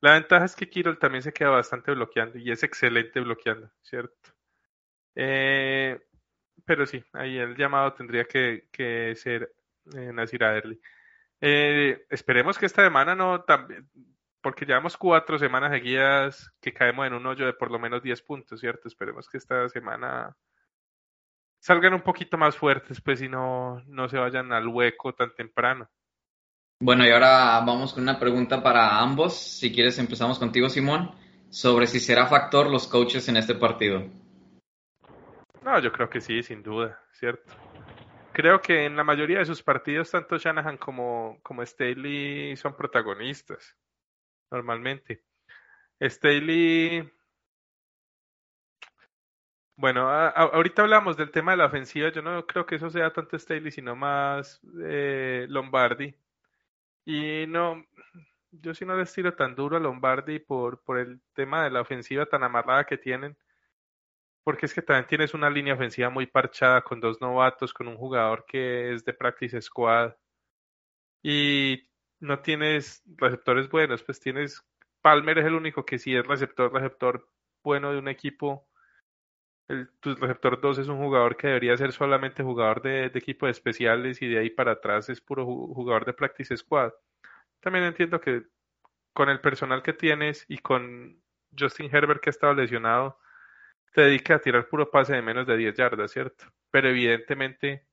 [0.01, 4.31] La ventaja es que Kittle también se queda bastante bloqueando y es excelente bloqueando, ¿cierto?
[5.15, 5.99] Eh,
[6.65, 9.53] pero sí, ahí el llamado tendría que, que ser
[9.95, 10.79] eh, Nasir Adderley.
[11.41, 13.45] Eh, esperemos que esta semana no
[14.41, 18.21] porque llevamos cuatro semanas seguidas que caemos en un hoyo de por lo menos 10
[18.23, 18.87] puntos, ¿cierto?
[18.87, 20.35] Esperemos que esta semana
[21.59, 25.89] salgan un poquito más fuertes, pues, y no, no se vayan al hueco tan temprano.
[26.83, 29.37] Bueno, y ahora vamos con una pregunta para ambos.
[29.37, 31.11] Si quieres, empezamos contigo, Simón,
[31.51, 34.03] sobre si será factor los coaches en este partido.
[35.61, 37.53] No, yo creo que sí, sin duda, ¿cierto?
[38.33, 43.77] Creo que en la mayoría de sus partidos, tanto Shanahan como, como Staley son protagonistas
[44.49, 45.23] normalmente.
[46.01, 47.07] Staley.
[49.75, 52.09] Bueno, ahorita hablamos del tema de la ofensiva.
[52.09, 56.15] Yo no creo que eso sea tanto Staley, sino más eh, Lombardi.
[57.05, 57.83] Y no,
[58.51, 61.81] yo sí no les tiro tan duro a Lombardi por, por el tema de la
[61.81, 63.37] ofensiva tan amarrada que tienen.
[64.43, 67.97] Porque es que también tienes una línea ofensiva muy parchada con dos novatos, con un
[67.97, 70.15] jugador que es de practice squad.
[71.23, 71.87] Y
[72.19, 74.63] no tienes receptores buenos, pues tienes
[75.01, 77.27] Palmer es el único que sí es receptor, receptor
[77.63, 78.67] bueno de un equipo.
[79.71, 83.45] El, tu receptor 2 es un jugador que debería ser solamente jugador de, de equipo
[83.45, 86.91] de especiales y de ahí para atrás es puro jugador de practice squad.
[87.61, 88.43] También entiendo que
[89.13, 91.21] con el personal que tienes y con
[91.57, 93.17] Justin Herbert que ha estado lesionado,
[93.93, 96.45] te dedica a tirar puro pase de menos de 10 yardas, ¿cierto?
[96.71, 97.85] Pero evidentemente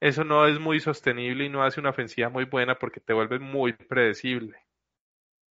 [0.00, 3.38] eso no es muy sostenible y no hace una ofensiva muy buena porque te vuelve
[3.38, 4.58] muy predecible.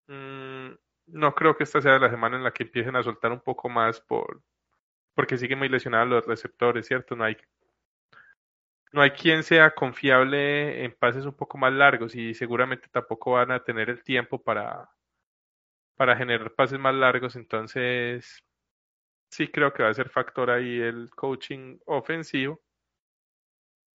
[0.08, 0.74] Mm,
[1.06, 3.68] no creo que esta sea la semana en la que empiecen a soltar un poco
[3.68, 4.42] más por
[5.16, 7.16] porque siguen muy lesionados los receptores, ¿cierto?
[7.16, 7.36] No hay
[8.92, 13.50] no hay quien sea confiable en pases un poco más largos y seguramente tampoco van
[13.50, 14.90] a tener el tiempo para
[15.96, 18.44] para generar pases más largos, entonces
[19.30, 22.60] sí creo que va a ser factor ahí el coaching ofensivo.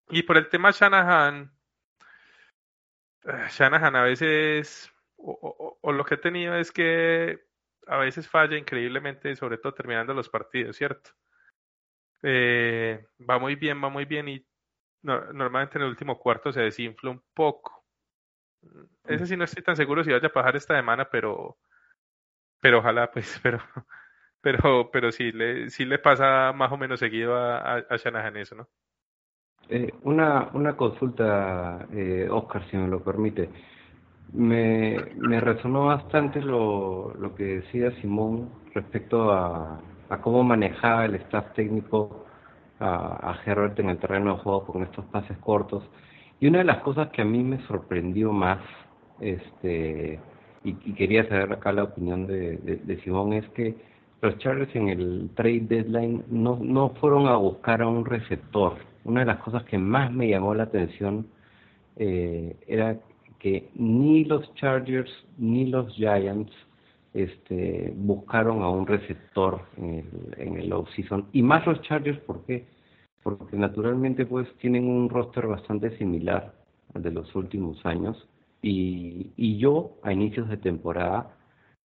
[0.10, 1.52] Y por el tema Shanahan,
[3.52, 7.51] Shanahan a veces, o, o, o, lo que he tenido es que
[7.88, 11.12] a veces falla increíblemente, sobre todo terminando los partidos, ¿cierto?
[12.24, 14.46] Eh, va muy bien, va muy bien y
[15.04, 17.84] no, normalmente en el último cuarto se desinfla un poco.
[19.06, 21.58] Ese sí no estoy tan seguro si vaya a pasar esta semana, pero,
[22.60, 23.60] pero ojalá, pues, pero,
[24.42, 28.38] pero, pero sí le, sí le pasa más o menos seguido a, a, a Shanahan
[28.38, 28.70] eso, ¿no?
[29.70, 33.50] Eh, una, una consulta, eh, Oscar, si me lo permite.
[34.34, 41.16] Me, me resonó bastante lo, lo que decía Simón respecto a, a cómo manejaba el
[41.16, 42.26] staff técnico
[42.80, 45.84] a, a Herbert en el terreno de juego con estos pases cortos.
[46.40, 48.60] Y una de las cosas que a mí me sorprendió más,
[49.20, 50.20] este,
[50.64, 53.76] y, y quería saber acá la opinión de, de, Simón, es que
[54.22, 58.78] los Chargers en el trade deadline no, no fueron a buscar a un receptor.
[59.04, 61.28] Una de las cosas que más me llamó la atención
[61.98, 62.98] eh, era
[63.42, 66.54] que ni los Chargers ni los Giants
[67.12, 71.26] este, buscaron a un receptor en el, en el off-season.
[71.34, 72.68] Y más los Chargers, ¿por qué?
[73.24, 76.54] Porque naturalmente pues tienen un roster bastante similar
[76.94, 78.30] al de los últimos años.
[78.62, 81.36] Y, y yo, a inicios de temporada,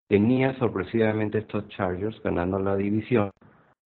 [0.08, 3.30] tenía sorpresivamente estos Chargers ganando la división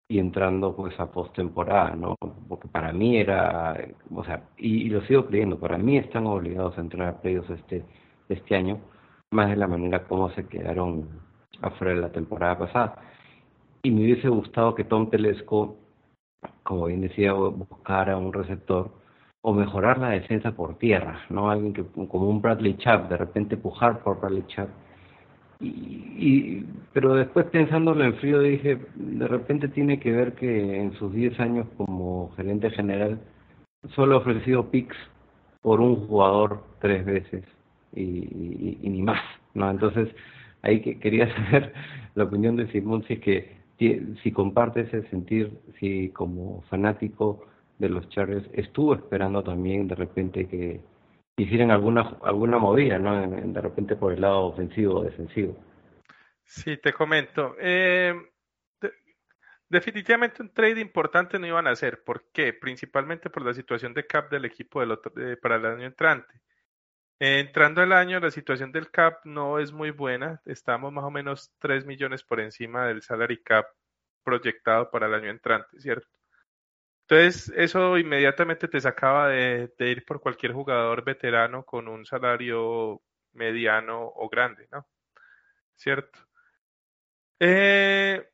[0.09, 2.17] y entrando pues a postemporada, ¿no?
[2.49, 3.77] Porque para mí era,
[4.15, 7.85] o sea, y, lo sigo creyendo, para mí están obligados a entrar a playoffs este,
[8.29, 8.81] este año,
[9.31, 11.09] más de la manera como se quedaron
[11.61, 12.97] afuera de la temporada pasada.
[13.83, 15.77] Y me hubiese gustado que Tom Telesco,
[16.63, 18.91] como bien decía, buscara un receptor
[19.43, 21.51] o mejorar la defensa por tierra, ¿no?
[21.51, 24.69] Alguien que, como un Bradley Chubb, de repente pujar por Bradley Chubb
[25.61, 30.93] y, y, pero después pensándolo en frío dije, de repente tiene que ver que en
[30.95, 33.21] sus 10 años como gerente general
[33.95, 34.97] solo ha ofrecido picks
[35.63, 37.45] por un jugador tres veces
[37.95, 39.21] y, ni más,
[39.55, 39.71] ¿no?
[39.71, 40.09] Entonces,
[40.63, 41.73] ahí que quería saber
[42.15, 47.47] la opinión de Simón si es que si comparte ese sentir, si como fanático
[47.79, 50.81] de los Chargers estuvo esperando también de repente que
[51.43, 53.27] hicieran alguna alguna movida, ¿no?
[53.27, 55.57] De repente por el lado ofensivo o defensivo.
[56.45, 57.55] Sí, te comento.
[57.61, 58.15] Eh,
[58.81, 58.93] de,
[59.69, 62.03] definitivamente un trade importante no iban a hacer.
[62.05, 62.53] ¿Por qué?
[62.53, 66.41] Principalmente por la situación de cap del equipo del otro, para el año entrante.
[67.21, 70.41] Eh, entrando el año, la situación del cap no es muy buena.
[70.45, 73.67] Estamos más o menos 3 millones por encima del salary cap
[74.23, 76.18] proyectado para el año entrante, ¿cierto?
[77.11, 83.01] Entonces, eso inmediatamente te sacaba de, de, ir por cualquier jugador veterano con un salario
[83.33, 84.87] mediano o grande, ¿no?
[85.75, 86.19] ¿Cierto?
[87.41, 88.29] Eh,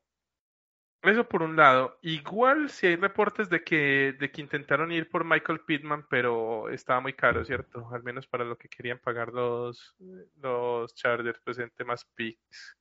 [1.02, 1.98] eso por un lado.
[2.02, 7.00] Igual si hay reportes de que, de que intentaron ir por Michael Pittman, pero estaba
[7.00, 7.88] muy caro, ¿cierto?
[7.92, 9.94] Al menos para lo que querían pagar los,
[10.40, 12.76] los Chargers, pues en temas picks.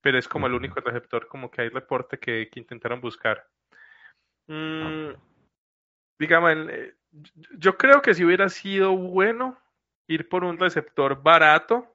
[0.00, 3.46] Pero es como el único receptor como que hay reporte que, que intentaron buscar.
[4.46, 5.10] Mm,
[6.18, 6.96] digamos, el,
[7.58, 9.58] yo creo que si hubiera sido bueno
[10.06, 11.92] ir por un receptor barato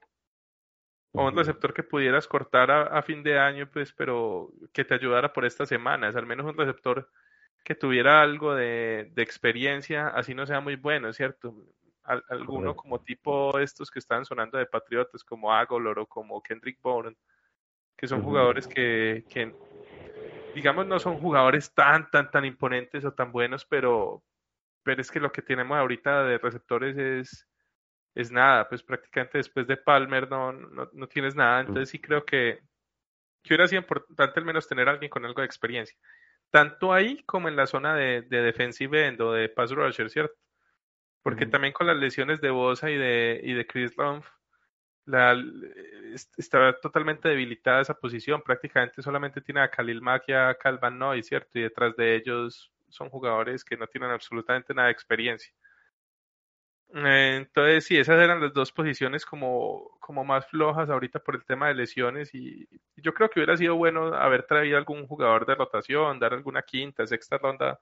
[1.14, 4.94] o un receptor que pudieras cortar a, a, fin de año, pues, pero que te
[4.94, 7.10] ayudara por estas semanas, al menos un receptor
[7.64, 11.54] que tuviera algo de, de experiencia, así no sea muy bueno, ¿cierto?
[12.04, 16.80] Al, alguno como tipo estos que están sonando de Patriotas, como Agolor o como Kendrick
[16.82, 17.16] Bourne,
[17.96, 19.54] que son jugadores que, que
[20.54, 24.22] digamos, no son jugadores tan, tan, tan imponentes o tan buenos, pero,
[24.82, 27.48] pero es que lo que tenemos ahorita de receptores es,
[28.14, 32.24] es nada, pues prácticamente después de Palmer no, no, no tienes nada, entonces sí creo
[32.24, 32.60] que,
[33.42, 35.96] que hubiera sido importante al menos tener a alguien con algo de experiencia,
[36.50, 40.34] tanto ahí como en la zona de, de defensive end o de pass rusher, ¿cierto?
[41.22, 41.50] Porque uh -huh.
[41.50, 44.26] también con las lesiones de Bosa y de, y de Chris Rumpf,
[45.06, 45.36] la,
[46.36, 48.42] está totalmente debilitada esa posición.
[48.42, 51.58] Prácticamente solamente tiene a Khalil Mack y a Calvin Noy, ¿cierto?
[51.58, 55.52] Y detrás de ellos son jugadores que no tienen absolutamente nada de experiencia.
[56.94, 61.68] Entonces, sí, esas eran las dos posiciones como, como más flojas ahorita por el tema
[61.68, 66.18] de lesiones y yo creo que hubiera sido bueno haber traído algún jugador de rotación,
[66.18, 67.80] dar alguna quinta, sexta ronda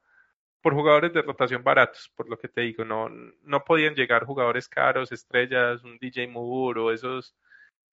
[0.62, 4.68] por jugadores de rotación baratos, por lo que te digo, no, no podían llegar jugadores
[4.68, 7.34] caros, estrellas, un DJ Moore o esos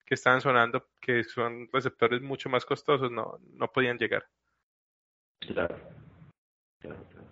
[0.04, 4.26] que estaban sonando, que son receptores mucho más costosos, no, no podían llegar.
[5.40, 5.76] Claro.
[6.80, 7.28] claro, claro.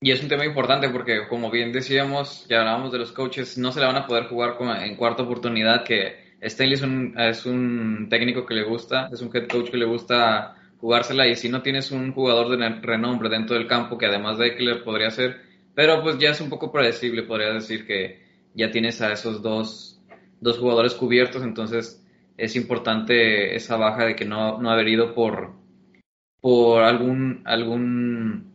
[0.00, 3.72] Y es un tema importante porque, como bien decíamos, ya hablábamos de los coaches, no
[3.72, 7.46] se le van a poder jugar con, en cuarta oportunidad, que Stanley es un, es
[7.46, 11.48] un técnico que le gusta, es un head coach que le gusta jugársela y si
[11.48, 15.40] no tienes un jugador de renombre dentro del campo que además de Eckler podría ser,
[15.74, 18.22] pero pues ya es un poco predecible, podría decir que
[18.52, 19.98] ya tienes a esos dos,
[20.42, 22.06] dos jugadores cubiertos, entonces
[22.36, 25.54] es importante esa baja de que no, no haber ido por,
[26.42, 28.52] por algún, algún,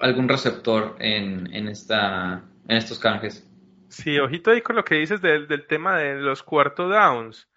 [0.00, 3.48] algún receptor en, en, esta, en estos canjes.
[3.86, 7.48] Sí, ojito ahí con lo que dices del, del tema de los cuarto downs,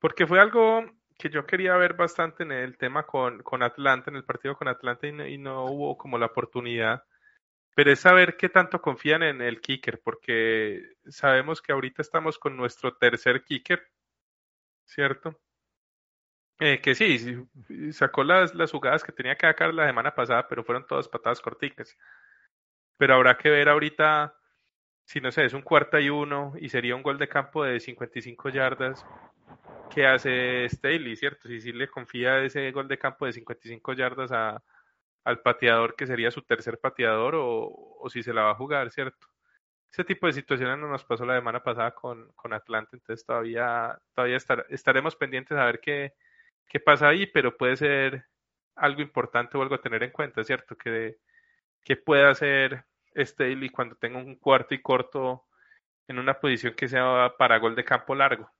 [0.00, 0.84] porque fue algo
[1.18, 4.68] que yo quería ver bastante en el tema con, con Atlanta, en el partido con
[4.68, 7.04] Atlanta, y no, y no hubo como la oportunidad.
[7.74, 12.56] Pero es saber qué tanto confían en el kicker, porque sabemos que ahorita estamos con
[12.56, 13.82] nuestro tercer kicker,
[14.86, 15.40] ¿cierto?
[16.60, 17.46] Eh, que sí,
[17.92, 21.40] sacó las, las jugadas que tenía que sacar la semana pasada, pero fueron todas patadas
[21.40, 21.96] corticas.
[22.96, 24.36] Pero habrá que ver ahorita
[25.04, 27.80] si no sé, es un cuarta y uno y sería un gol de campo de
[27.80, 29.04] 55 yardas,
[29.94, 31.48] ¿qué hace Staley, cierto?
[31.48, 34.62] Si sí le confía ese gol de campo de 55 yardas a,
[35.24, 39.26] al pateador que sería su tercer pateador o, si se la va a jugar, ¿cierto?
[39.90, 43.98] Ese tipo de situaciones no nos pasó la semana pasada con, con Atlanta, entonces todavía,
[44.14, 46.14] todavía estar, estaremos pendientes a ver qué,
[46.68, 48.26] qué pasa ahí, pero puede ser
[48.76, 50.76] algo importante o algo a tener en cuenta, ¿cierto?
[50.76, 51.18] Que,
[51.84, 52.84] que pueda hacer
[53.16, 55.46] Staley cuando tenga un cuarto y corto
[56.08, 58.50] en una posición que sea para gol de campo largo.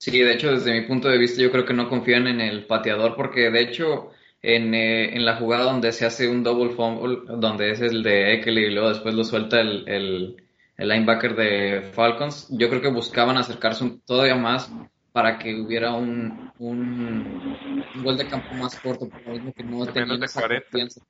[0.00, 2.66] Sí, de hecho, desde mi punto de vista, yo creo que no confían en el
[2.66, 7.18] pateador, porque de hecho, en, eh, en la jugada donde se hace un double fumble,
[7.38, 10.36] donde es el de Ekeley y luego después lo suelta el, el,
[10.78, 14.74] el linebacker de Falcons, yo creo que buscaban acercarse un- todavía más
[15.12, 17.60] para que hubiera un, un,
[17.92, 20.68] un gol de campo más corto, por lo mismo que no De tenían esa 40.
[20.70, 21.02] confianza.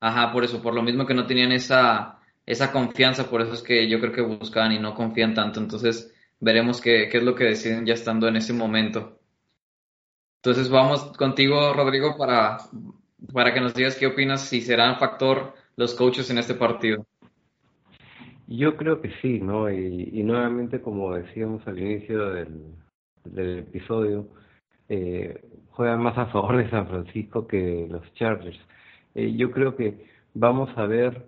[0.00, 3.62] Ajá, por eso, por lo mismo que no tenían esa, esa confianza, por eso es
[3.62, 5.60] que yo creo que buscaban y no confían tanto.
[5.60, 6.12] Entonces,
[6.42, 9.18] veremos qué, qué es lo que deciden ya estando en ese momento.
[10.42, 12.58] Entonces, vamos contigo, Rodrigo, para,
[13.32, 17.06] para que nos digas qué opinas si serán factor los coaches en este partido.
[18.48, 19.70] Yo creo que sí, ¿no?
[19.70, 22.74] Y, nuevamente, como decíamos al inicio del,
[23.24, 24.26] del episodio,
[24.88, 28.58] eh, juegan más a favor de San Francisco que los Chargers.
[29.14, 31.24] Eh, yo creo que vamos a ver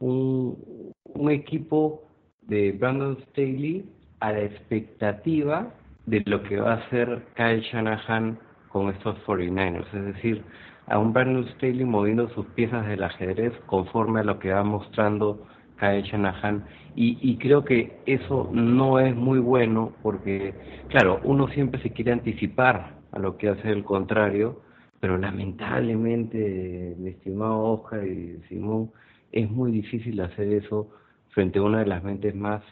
[0.00, 2.02] un, un equipo
[2.42, 3.84] de Brandon Staley
[4.26, 5.68] a la expectativa
[6.06, 8.36] de lo que va a hacer Kyle Shanahan
[8.70, 10.42] con estos 49ers, es decir,
[10.88, 15.46] a un Brandon Staley moviendo sus piezas del ajedrez conforme a lo que va mostrando
[15.78, 16.64] Kyle Shanahan.
[16.96, 20.54] Y, y creo que eso no es muy bueno porque,
[20.88, 24.60] claro, uno siempre se quiere anticipar a lo que hace el contrario,
[24.98, 28.90] pero lamentablemente, mi estimado Oscar y Simón,
[29.30, 30.88] es muy difícil hacer eso
[31.28, 32.62] frente a una de las mentes más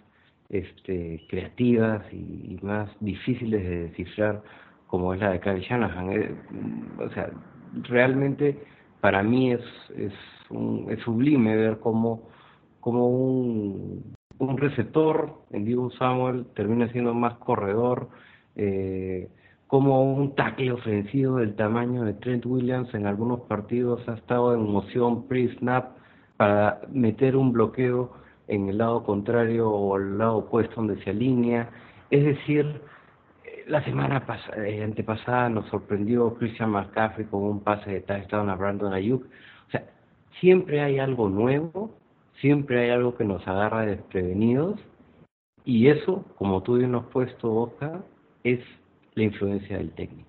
[0.49, 4.43] este, creativas y, más difíciles de descifrar
[4.87, 6.13] como es la de Kyle Shanahan.
[6.13, 6.35] Eh,
[6.99, 7.31] o sea,
[7.83, 8.59] realmente
[9.01, 9.61] para mí es,
[9.97, 10.13] es,
[10.51, 12.29] un, es sublime ver cómo,
[12.81, 18.09] cómo un, un receptor en Divo Samuel termina siendo más corredor,
[18.57, 19.29] eh,
[19.67, 24.63] como un tackle ofensivo del tamaño de Trent Williams en algunos partidos ha estado en
[24.63, 25.97] moción pre-snap
[26.37, 28.13] para meter un bloqueo
[28.49, 31.71] en el lado contrario o al lado opuesto donde se alinea.
[32.11, 32.81] Es decir,
[33.45, 38.51] eh, la semana pasada, eh, antepasada nos sorprendió Christian McCaffrey con un pase de touchdown
[38.51, 39.25] a Brandon Ayuk.
[39.69, 39.85] O sea,
[40.41, 41.95] siempre hay algo nuevo,
[42.41, 44.81] siempre hay algo que nos agarra desprevenidos
[45.65, 48.05] y eso, como tú bien has puesto, Oscar,
[48.43, 48.61] es
[49.15, 50.29] la influencia del técnico.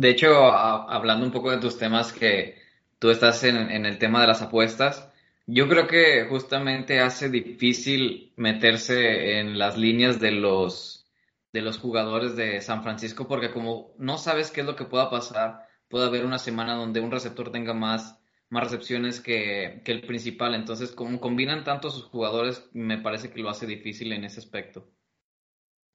[0.00, 2.54] De hecho, hablando un poco de tus temas que
[2.98, 5.12] tú estás en, el tema de las apuestas,
[5.46, 11.06] yo creo que justamente hace difícil meterse en las líneas de los,
[11.52, 15.10] de los jugadores de San Francisco porque como no sabes qué es lo que pueda
[15.10, 18.20] pasar, puede haber una semana donde un receptor tenga más,
[18.50, 20.54] más recepciones que, que el principal.
[20.54, 24.84] Entonces, como combinan tanto sus jugadores, me parece que lo hace difícil en ese aspecto.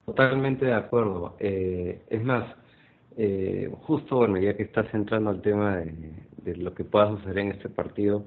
[0.06, 1.38] Totalmente de acuerdo.
[1.40, 2.56] Eh, es más,
[3.16, 6.14] eh, justo, bueno, ya que estás entrando al tema de,
[6.44, 8.26] de lo que pueda suceder en este partido,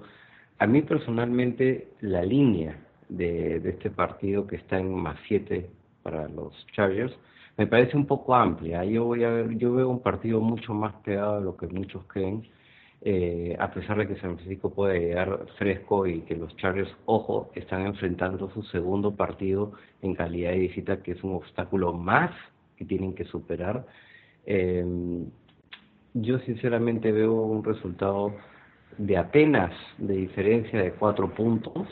[0.59, 5.69] a mí personalmente la línea de, de este partido que está en más 7
[6.03, 7.17] para los Chargers
[7.57, 8.85] me parece un poco amplia.
[8.85, 12.05] Yo voy a ver, yo veo un partido mucho más pegado de lo que muchos
[12.07, 12.47] creen,
[13.03, 17.51] eh, a pesar de que San Francisco puede llegar fresco y que los Chargers, ojo,
[17.55, 22.31] están enfrentando su segundo partido en calidad de visita, que es un obstáculo más
[22.77, 23.87] que tienen que superar.
[24.45, 24.85] Eh,
[26.23, 28.33] yo sinceramente veo un resultado
[28.97, 31.87] de apenas de diferencia de cuatro puntos.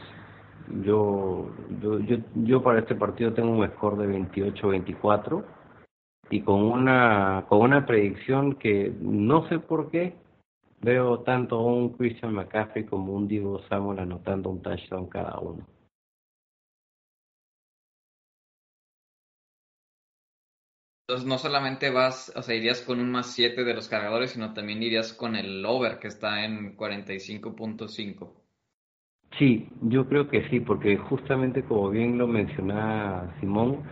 [0.83, 1.51] Yo,
[1.83, 5.45] yo, yo, yo para este partido tengo un score de 28-24
[6.31, 10.14] y con una, con una predicción que no sé por qué
[10.81, 15.66] veo tanto un Christian McCaffrey como un Divo Samuel anotando un touchdown cada uno.
[21.07, 24.55] Entonces no solamente vas, o sea, irías con un más 7 de los cargadores, sino
[24.55, 28.33] también irías con el over que está en 45.5.
[29.39, 33.83] Sí, yo creo que sí, porque justamente como bien lo mencionaba Simón,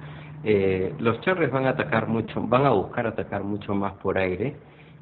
[0.42, 4.56] eh, los Chargers van a atacar mucho, van a buscar atacar mucho más por aire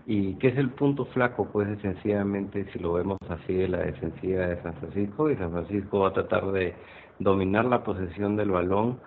[0.04, 4.46] y que es el punto flaco, pues sencillamente si lo vemos así de la defensiva
[4.46, 6.74] de San Francisco y San Francisco va a tratar de
[7.20, 8.98] dominar la posesión del balón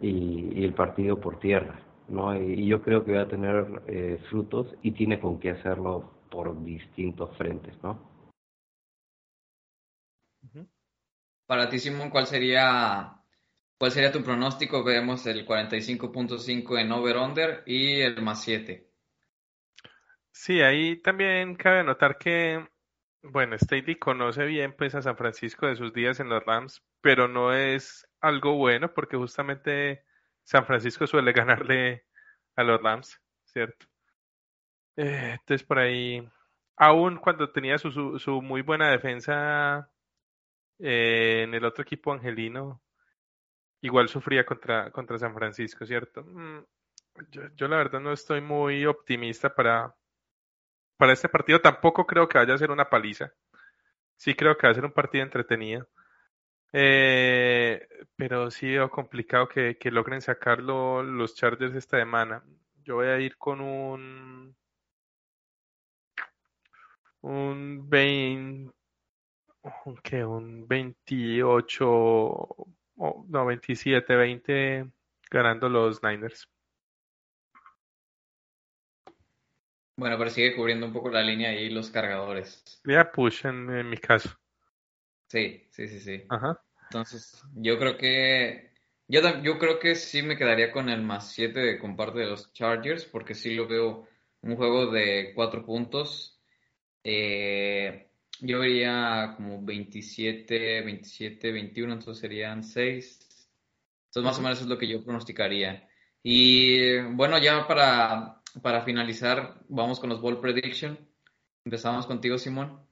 [0.00, 2.34] y el partido por tierra, ¿no?
[2.40, 6.62] Y, yo creo que va a tener eh, frutos y tiene con qué hacerlo por
[6.64, 8.10] distintos frentes, ¿no?
[11.46, 13.14] Para ti, Simón, ¿cuál sería,
[13.78, 14.82] cuál sería tu pronóstico?
[14.82, 18.88] Vemos el 45.5 en over-under y el más 7.
[20.30, 22.66] Sí, ahí también cabe notar que,
[23.22, 27.28] bueno, Staley conoce bien pues a San Francisco de sus días en los Rams, pero
[27.28, 30.04] no es algo bueno porque justamente
[30.44, 32.04] San Francisco suele ganarle
[32.56, 33.86] a los Rams, ¿cierto?
[34.96, 36.26] Eh, entonces por ahí,
[36.76, 39.90] aún cuando tenía su, su, muy buena defensa
[40.78, 42.82] eh, en el otro equipo angelino,
[43.82, 46.24] igual sufría contra, contra San Francisco, ¿cierto?
[46.24, 46.64] Mm,
[47.30, 49.94] Yo, yo la verdad no estoy muy optimista para,
[50.96, 51.60] para este partido.
[51.60, 53.32] Tampoco creo que vaya a ser una paliza.
[54.16, 55.88] Sí creo que va a ser un partido entretenido.
[56.72, 62.42] Eh, pero sí veo complicado que, que logren sacarlo los Chargers esta semana.
[62.84, 64.56] Yo voy a ir con un
[67.22, 68.74] un 20,
[69.84, 70.24] un, ¿qué?
[70.24, 72.66] un 28 o
[73.28, 74.90] no, 27, 20
[75.30, 76.48] ganando los Niners.
[79.96, 82.80] Bueno, pero sigue cubriendo un poco la línea ahí los cargadores.
[82.84, 84.30] Ya push en, en mi caso.
[85.32, 86.24] Sí, sí, sí, sí.
[86.28, 86.62] Ajá.
[86.90, 88.74] Entonces, yo creo que
[89.08, 92.52] yo, yo creo que sí me quedaría con el más 7 de comparte de los
[92.52, 94.06] Chargers, porque sí lo veo
[94.42, 96.38] un juego de 4 puntos.
[97.02, 98.10] Eh,
[98.40, 103.48] yo vería como 27, 27, 21, entonces serían 6.
[104.08, 105.88] Entonces, más o menos es lo que yo pronosticaría.
[106.22, 110.98] Y bueno, ya para, para finalizar, vamos con los Ball Prediction.
[111.64, 112.91] Empezamos contigo, Simón.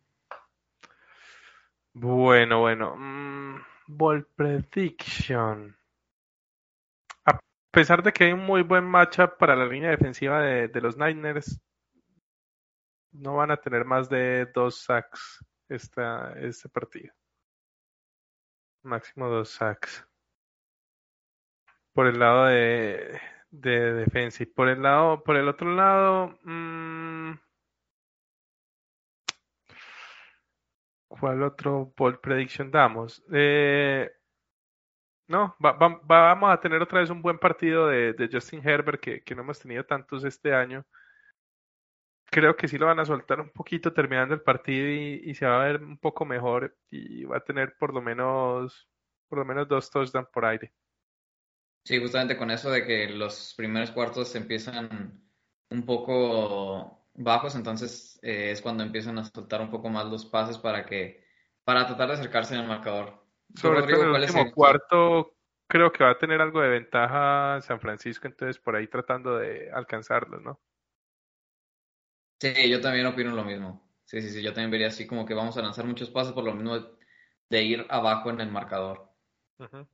[1.95, 2.97] Bueno, bueno.
[2.97, 5.77] Mm, ball prediction.
[7.25, 10.97] A pesar de que hay un muy buen matchup para la línea defensiva de, los
[10.97, 11.61] Niners,
[13.13, 17.13] no van a tener más de dos sacks esta, este partido.
[18.83, 20.07] Máximo dos sacks.
[21.93, 23.21] Por el lado de,
[23.51, 24.43] de defensa.
[24.43, 27.33] Y por el lado, por el otro lado, mm,
[31.21, 33.23] ¿cuál otro ball prediction damos?
[33.33, 34.11] Eh,
[35.29, 39.23] no, va- va- vamos a tener otra vez un buen partido de, Justin Herbert, que,
[39.23, 40.85] que no hemos tenido tantos este año.
[42.31, 45.47] Creo que sí lo van a soltar un poquito terminando el partido y, y se
[45.47, 48.89] va a ver un poco mejor y va a tener por lo menos,
[49.29, 50.73] por lo menos dos touchdowns por aire.
[51.85, 55.23] Sí, justamente con eso de que los primeros cuartos empiezan
[55.71, 60.59] un poco bajos, entonces eh, es cuando empiezan a soltar un poco más los pases
[60.59, 61.25] para que,
[61.65, 63.25] para tratar de acercarse en el marcador.
[63.55, 65.37] Sobre todo el ¿cuál es último el- cuarto,
[65.69, 69.71] creo que va a tener algo de ventaja San Francisco, entonces por ahí tratando de
[69.73, 70.61] alcanzarlo, ¿no?
[72.41, 73.89] Sí, yo también opino lo mismo.
[74.05, 76.45] Sí, sí, sí, yo también vería así como que vamos a lanzar muchos pases por
[76.45, 76.87] lo mismo de,
[77.51, 79.11] de ir abajo en el marcador.
[79.59, 79.87] Ujú.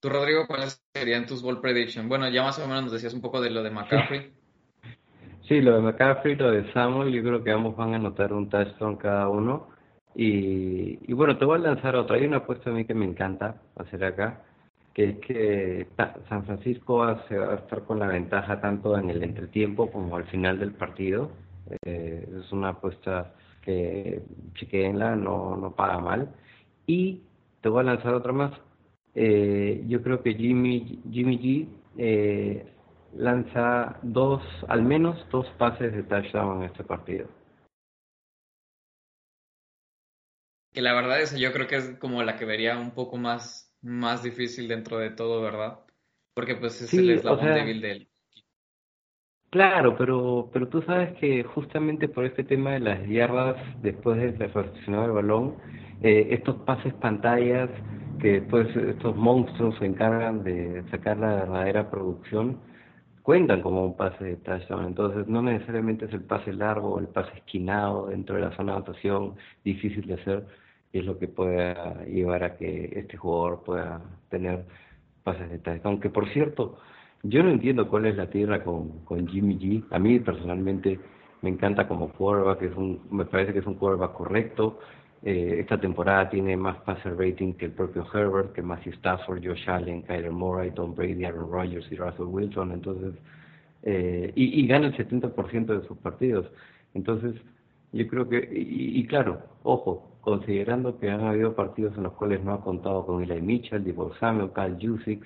[0.00, 2.08] Tú, Rodrigo, ¿cuáles serían tus ball prediction?
[2.08, 4.34] Bueno, ya más o menos nos decías un poco de lo de McCaffrey.
[5.48, 8.48] Sí, lo de McCaffrey, lo de Samuel, yo creo que ambos van a anotar un
[8.50, 9.68] touchdown cada uno.
[10.14, 12.16] Y, y bueno, te voy a lanzar otra.
[12.16, 14.42] Hay una apuesta a mí que me encanta hacer acá,
[14.92, 15.86] que es que
[16.28, 20.16] San Francisco va- se va a estar con la ventaja tanto en el entretiempo como
[20.16, 21.30] al final del partido.
[21.84, 23.32] Eh, es una apuesta
[23.62, 24.22] que
[24.54, 26.28] chequeenla, no, no paga mal.
[26.86, 27.22] Y
[27.62, 28.52] te voy a lanzar otra más.
[29.14, 32.66] Eh, yo creo que Jimmy, Jimmy G eh,
[33.14, 37.28] lanza dos, al menos dos pases de touchdown en este partido.
[40.72, 43.74] Que la verdad es, yo creo que es como la que vería un poco más,
[43.80, 45.80] más difícil dentro de todo, ¿verdad?
[46.34, 48.08] Porque pues es Sí, el eslabón sea, débil del...
[49.50, 54.32] Claro, pero, pero tú sabes que justamente por este tema de las yardas después de
[54.32, 55.56] recepcionar el balón,
[56.02, 57.70] eh, estos pases pantallas
[58.20, 62.60] que después estos monstruos se encargan de sacar la verdadera producción,
[63.28, 64.86] cuentan como un pase de touchdown.
[64.86, 68.72] Entonces no necesariamente es el pase largo o el pase esquinado dentro de la zona
[68.72, 70.46] de anotación, difícil de hacer,
[70.94, 74.00] es lo que pueda llevar a que este jugador pueda
[74.30, 74.64] tener
[75.24, 75.92] pases de touchdown.
[75.92, 76.78] Aunque por cierto,
[77.22, 79.84] yo no entiendo cuál es la tierra con, con Jimmy G.
[79.90, 80.98] A mí personalmente
[81.42, 84.78] me encanta como quarterback, es un, me parece que es un quarterback correcto,
[85.22, 89.68] Eh, esta temporada tiene más passer rating que el propio Herbert, que Matthew Stafford, Josh
[89.68, 92.72] Allen, Kyler Murray, Tom Brady, Aaron Rodgers y Russell Wilson.
[92.72, 93.14] Entonces,
[93.82, 96.50] eh, y, gana el 70% de sus partidos.
[96.94, 97.34] Entonces,
[97.92, 102.44] yo creo que, y, y claro, ojo, considerando que han habido partidos en los cuales
[102.44, 105.24] no ha contado con Eli Mitchell, Divo Samuel, Kyle Jusic,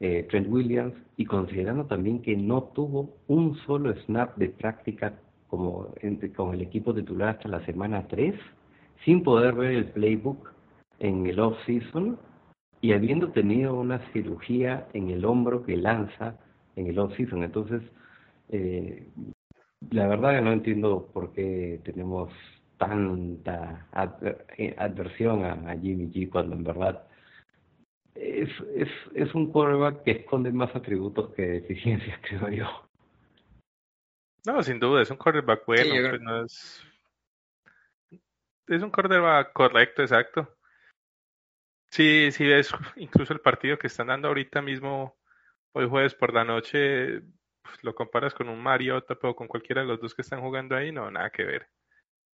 [0.00, 5.14] eh, Trent Williams, y considerando también que no tuvo un solo snap de práctica
[5.48, 5.94] como
[6.34, 8.34] con el equipo titular hasta la semana 3,
[9.04, 10.52] sin poder ver el playbook
[10.98, 12.18] en el off-season
[12.80, 16.36] y habiendo tenido una cirugía en el hombro que lanza
[16.76, 17.42] en el off-season.
[17.42, 17.82] Entonces,
[18.48, 19.08] eh,
[19.90, 22.30] la verdad que no entiendo por qué tenemos
[22.78, 27.06] tanta adver- eh, adversión a, a Jimmy G cuando en verdad
[28.14, 32.66] es, es, es un quarterback que esconde más atributos que deficiencias, creo yo.
[34.44, 36.86] No, sin duda, es un quarterback bueno, yo pues no es...
[38.66, 40.56] Es un quarterback correcto, exacto.
[41.90, 45.18] Sí, sí ves incluso el partido que están dando ahorita mismo,
[45.72, 47.20] hoy jueves por la noche,
[47.62, 50.74] pues, lo comparas con un Mariota o con cualquiera de los dos que están jugando
[50.76, 51.68] ahí, no, nada que ver.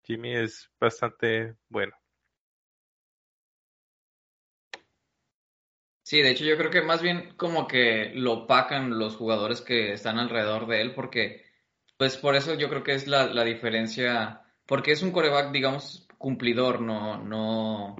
[0.04, 1.94] Jimmy es bastante bueno.
[6.02, 9.92] Sí, de hecho yo creo que más bien como que lo opacan los jugadores que
[9.92, 11.44] están alrededor de él, porque
[11.96, 16.05] pues por eso yo creo que es la, la diferencia, porque es un coreback, digamos,
[16.26, 17.96] cumplidor, no, no,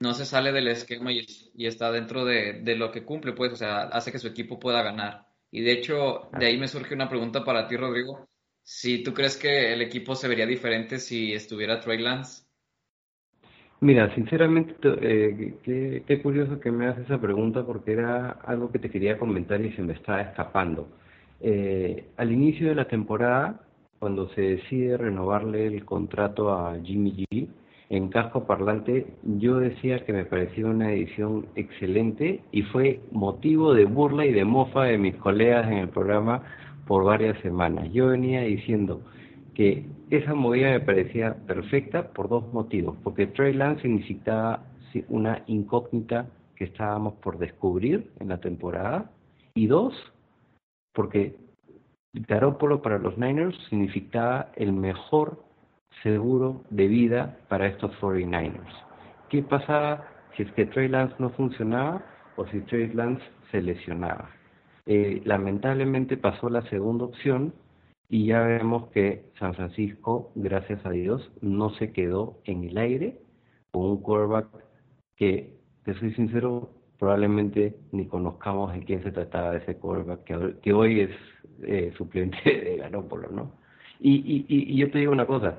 [0.00, 3.52] no se sale del esquema y, y está dentro de, de lo que cumple, pues,
[3.52, 5.26] o sea, hace que su equipo pueda ganar.
[5.50, 8.28] Y de hecho, de ahí me surge una pregunta para ti, Rodrigo.
[8.62, 12.44] Si tú crees que el equipo se vería diferente si estuviera Trey Lance.
[13.80, 18.70] Mira, sinceramente, te- eh, qué, qué curioso que me haces esa pregunta porque era algo
[18.70, 20.88] que te quería comentar y se me estaba escapando.
[21.40, 23.60] Eh, al inicio de la temporada,
[24.02, 27.46] cuando se decide renovarle el contrato a Jimmy G,
[27.88, 33.84] en casco parlante, yo decía que me parecía una edición excelente y fue motivo de
[33.84, 36.42] burla y de mofa de mis colegas en el programa
[36.88, 37.92] por varias semanas.
[37.92, 39.02] Yo venía diciendo
[39.54, 43.86] que esa movida me parecía perfecta por dos motivos, porque Trey Lance
[44.92, 46.26] sí, una incógnita
[46.56, 49.12] que estábamos por descubrir en la temporada,
[49.54, 49.94] y dos,
[50.92, 51.36] porque
[52.14, 55.42] Garoppolo para los Niners significaba el mejor
[56.02, 58.74] seguro de vida para estos 49ers.
[59.30, 60.06] ¿Qué pasaba
[60.36, 62.04] si es que Trey Lance no funcionaba
[62.36, 64.30] o si Trey Lance se lesionaba?
[64.84, 67.54] Eh, lamentablemente pasó la segunda opción
[68.10, 73.22] y ya vemos que San Francisco, gracias a Dios, no se quedó en el aire
[73.70, 74.48] con un quarterback
[75.16, 81.00] que, te soy sincero, probablemente ni conozcamos de quién se trataba ese quarterback que hoy
[81.00, 81.10] es
[81.62, 83.52] eh, suplente de Garoppolo, ¿no?
[84.00, 85.58] Y, y, y, y yo te digo una cosa,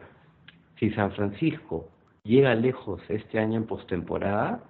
[0.79, 1.89] si San Francisco
[2.23, 4.63] llega lejos este año en postemporada,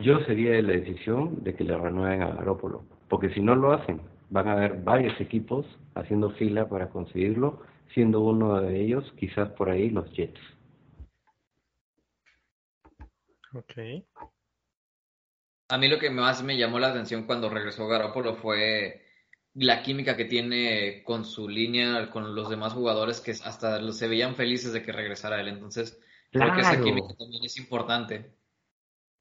[0.00, 3.72] yo sería de la decisión de que le renueven a Garoppolo, porque si no lo
[3.72, 4.00] hacen,
[4.30, 7.62] van a haber varios equipos haciendo fila para conseguirlo,
[7.92, 10.40] siendo uno de ellos quizás por ahí los Jets.
[13.54, 13.72] Ok.
[15.68, 19.03] A mí lo que más me llamó la atención cuando regresó Garoppolo fue
[19.54, 24.34] la química que tiene con su línea, con los demás jugadores que hasta se veían
[24.34, 25.48] felices de que regresara él.
[25.48, 26.00] Entonces,
[26.30, 28.34] creo que esa química también es importante.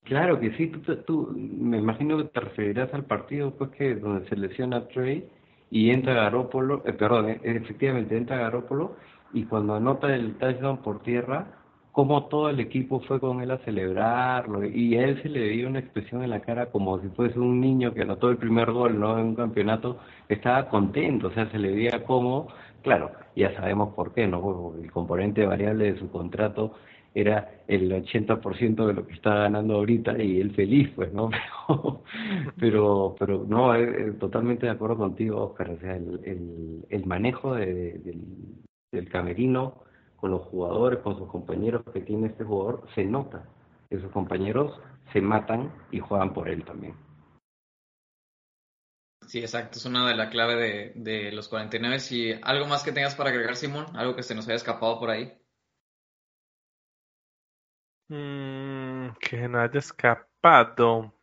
[0.04, 3.96] Claro que sí, tú, tú- tú- me imagino que te referirás al partido pues que
[3.96, 5.30] donde se lesiona Trey
[5.72, 8.98] y entra Garópolo, eh, perdón, eh, efectivamente entra Garópolo
[9.34, 11.63] y cuando anota el touchdown por tierra,
[11.94, 15.68] como todo el equipo fue con él a celebrarlo y a él se le veía
[15.68, 19.00] una expresión en la cara como si fuese un niño que anotó el primer gol,
[19.00, 19.20] ¿no?
[19.20, 22.48] En un campeonato, estaba contento, o sea, se le veía como,
[22.82, 24.74] claro, ya sabemos por qué, ¿no?
[24.82, 26.74] El componente variable de su contrato
[27.16, 31.30] era el 80% de lo que está ganando ahorita y él feliz, pues, ¿no?
[32.60, 37.06] Pero, pero, no, eh, eh, totalmente de acuerdo contigo, Oscar, o sea, el, el, el
[37.06, 38.00] manejo de-
[38.92, 39.84] del camerino
[40.24, 43.44] con los jugadores, con sus compañeros que tiene este jugador, se nota
[43.90, 44.72] que sus compañeros
[45.12, 46.96] se matan y juegan por él también.
[49.28, 51.98] Sí, exacto, es una de la clave de, de los 49.
[52.12, 55.10] Y algo más que tengas para agregar, Simón, algo que se nos haya escapado por
[55.10, 55.38] ahí.
[58.08, 61.14] Mm, que no haya escapado.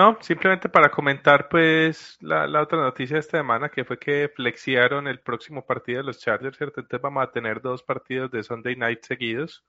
[0.00, 5.06] No, simplemente para comentar pues la, otra noticia de esta semana que fue que flexiaron
[5.06, 6.80] el próximo partido de los Chargers, ¿cierto?
[6.80, 9.62] Entonces vamos a tener dos partidos de Sunday Night seguidos,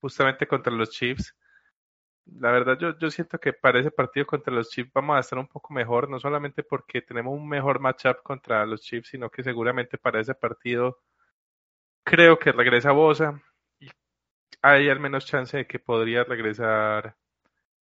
[0.00, 1.36] justamente contra los Chiefs.
[2.24, 5.38] La verdad yo, yo siento que para ese partido contra los Chiefs vamos a estar
[5.38, 9.42] un poco mejor, no solamente porque tenemos un mejor matchup contra los Chiefs, sino que
[9.42, 11.00] seguramente para ese partido
[12.04, 13.42] creo que regresa Bosa
[13.78, 13.90] y
[14.62, 17.16] hay al menos chance de que podría regresar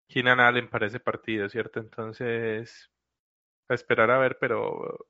[0.08, 1.80] Keenan Allen para ese partido, ¿cierto?
[1.80, 2.90] Entonces,
[3.68, 5.08] a esperar a ver, pero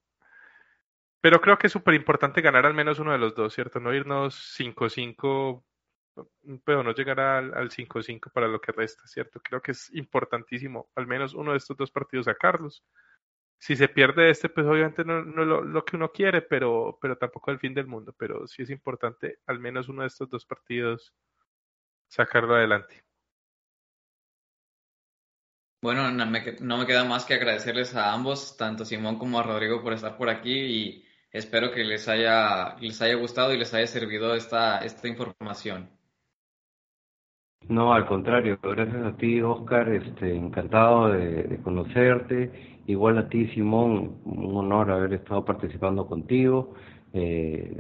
[1.20, 3.80] pero creo que es súper importante ganar al menos uno de los dos, ¿cierto?
[3.80, 5.64] No irnos 5-5,
[6.64, 9.40] pero no llegar al, al 5-5 para lo que resta, ¿cierto?
[9.40, 12.84] Creo que es importantísimo al menos uno de estos dos partidos sacarlos.
[13.59, 17.18] Si se pierde este, pues obviamente no, no lo, lo que uno quiere, pero, pero
[17.18, 18.14] tampoco el fin del mundo.
[18.16, 21.12] Pero sí es importante al menos uno de estos dos partidos
[22.09, 23.07] sacarlo adelante.
[25.81, 29.45] Bueno, no me, no me queda más que agradecerles a ambos, tanto Simón como a
[29.45, 33.72] Rodrigo, por estar por aquí y espero que les haya, les haya gustado y les
[33.74, 35.89] haya servido esta, esta información.
[37.68, 42.81] No, al contrario, gracias a ti, Oscar, este, encantado de, conocerte.
[42.87, 46.74] Igual a ti, Simón, un honor haber estado participando contigo.
[47.12, 47.76] Eh,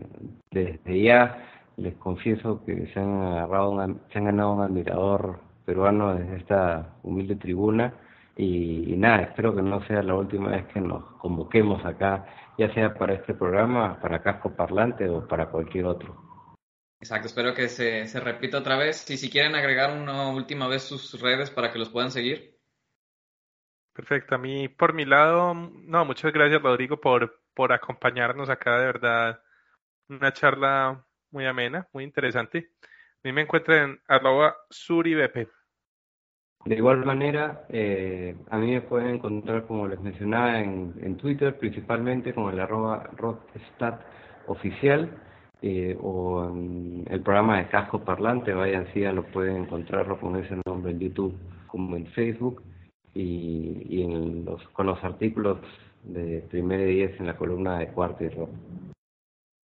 [0.50, 6.38] desde ya les confieso que se han agarrado se han ganado un admirador peruano desde
[6.38, 7.92] esta humilde tribuna
[8.34, 12.24] y, y nada, espero que no sea la última vez que nos convoquemos acá,
[12.56, 16.16] ya sea para este programa, para Casco Parlante o para cualquier otro.
[16.98, 19.10] Exacto, espero que se, se repita otra vez.
[19.10, 22.56] Y si quieren agregar una última vez sus redes para que los puedan seguir.
[23.92, 28.86] Perfecto, a mí por mi lado, no, muchas gracias Rodrigo por, por acompañarnos acá, de
[28.86, 29.42] verdad,
[30.08, 32.70] una charla muy amena, muy interesante.
[32.82, 35.48] A mí me encuentran en arroba suribepe.
[36.64, 42.34] De igual manera, eh, a mí me pueden encontrar, como les mencionaba, en, Twitter, principalmente
[42.34, 44.00] con el arroba rodstat
[44.46, 45.10] oficial
[45.62, 50.56] eh, o en el programa de Casco Parlante, vayan sí, lo pueden encontrarlo con ese
[50.66, 51.36] nombre en YouTube
[51.66, 52.62] como en Facebook
[53.14, 55.58] y, y en los, con los artículos
[56.02, 58.50] de primera y diez en la columna de cuarto y rock.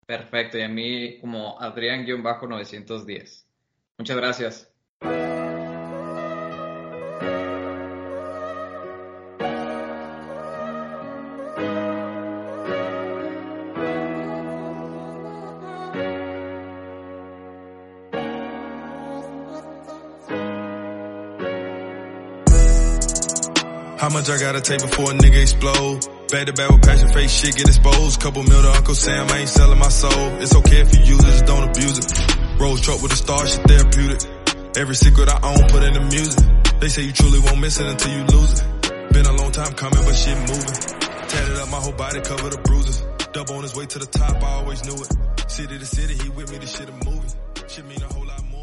[0.07, 3.47] Perfecto, y a mí como Adrián-910.
[3.99, 4.71] Muchas gracias.
[24.31, 26.01] I gotta take before a nigga explode?
[26.31, 28.21] Back to back with passion, face shit get exposed.
[28.21, 30.29] Couple mil to Uncle Sam, I ain't selling my soul.
[30.41, 32.61] It's okay if you use it, just don't abuse it.
[32.61, 34.21] Rose truck with a star, shit therapeutic.
[34.77, 36.41] Every secret I own, put in the music.
[36.81, 39.13] They say you truly won't miss it until you lose it.
[39.13, 40.75] Been a long time coming, but shit moving.
[41.29, 43.05] Tatted up my whole body, covered the bruises.
[43.33, 45.51] Dub on his way to the top, I always knew it.
[45.51, 47.29] City to city, he with me, this shit a movie.
[47.69, 48.54] Shit mean a whole lot more.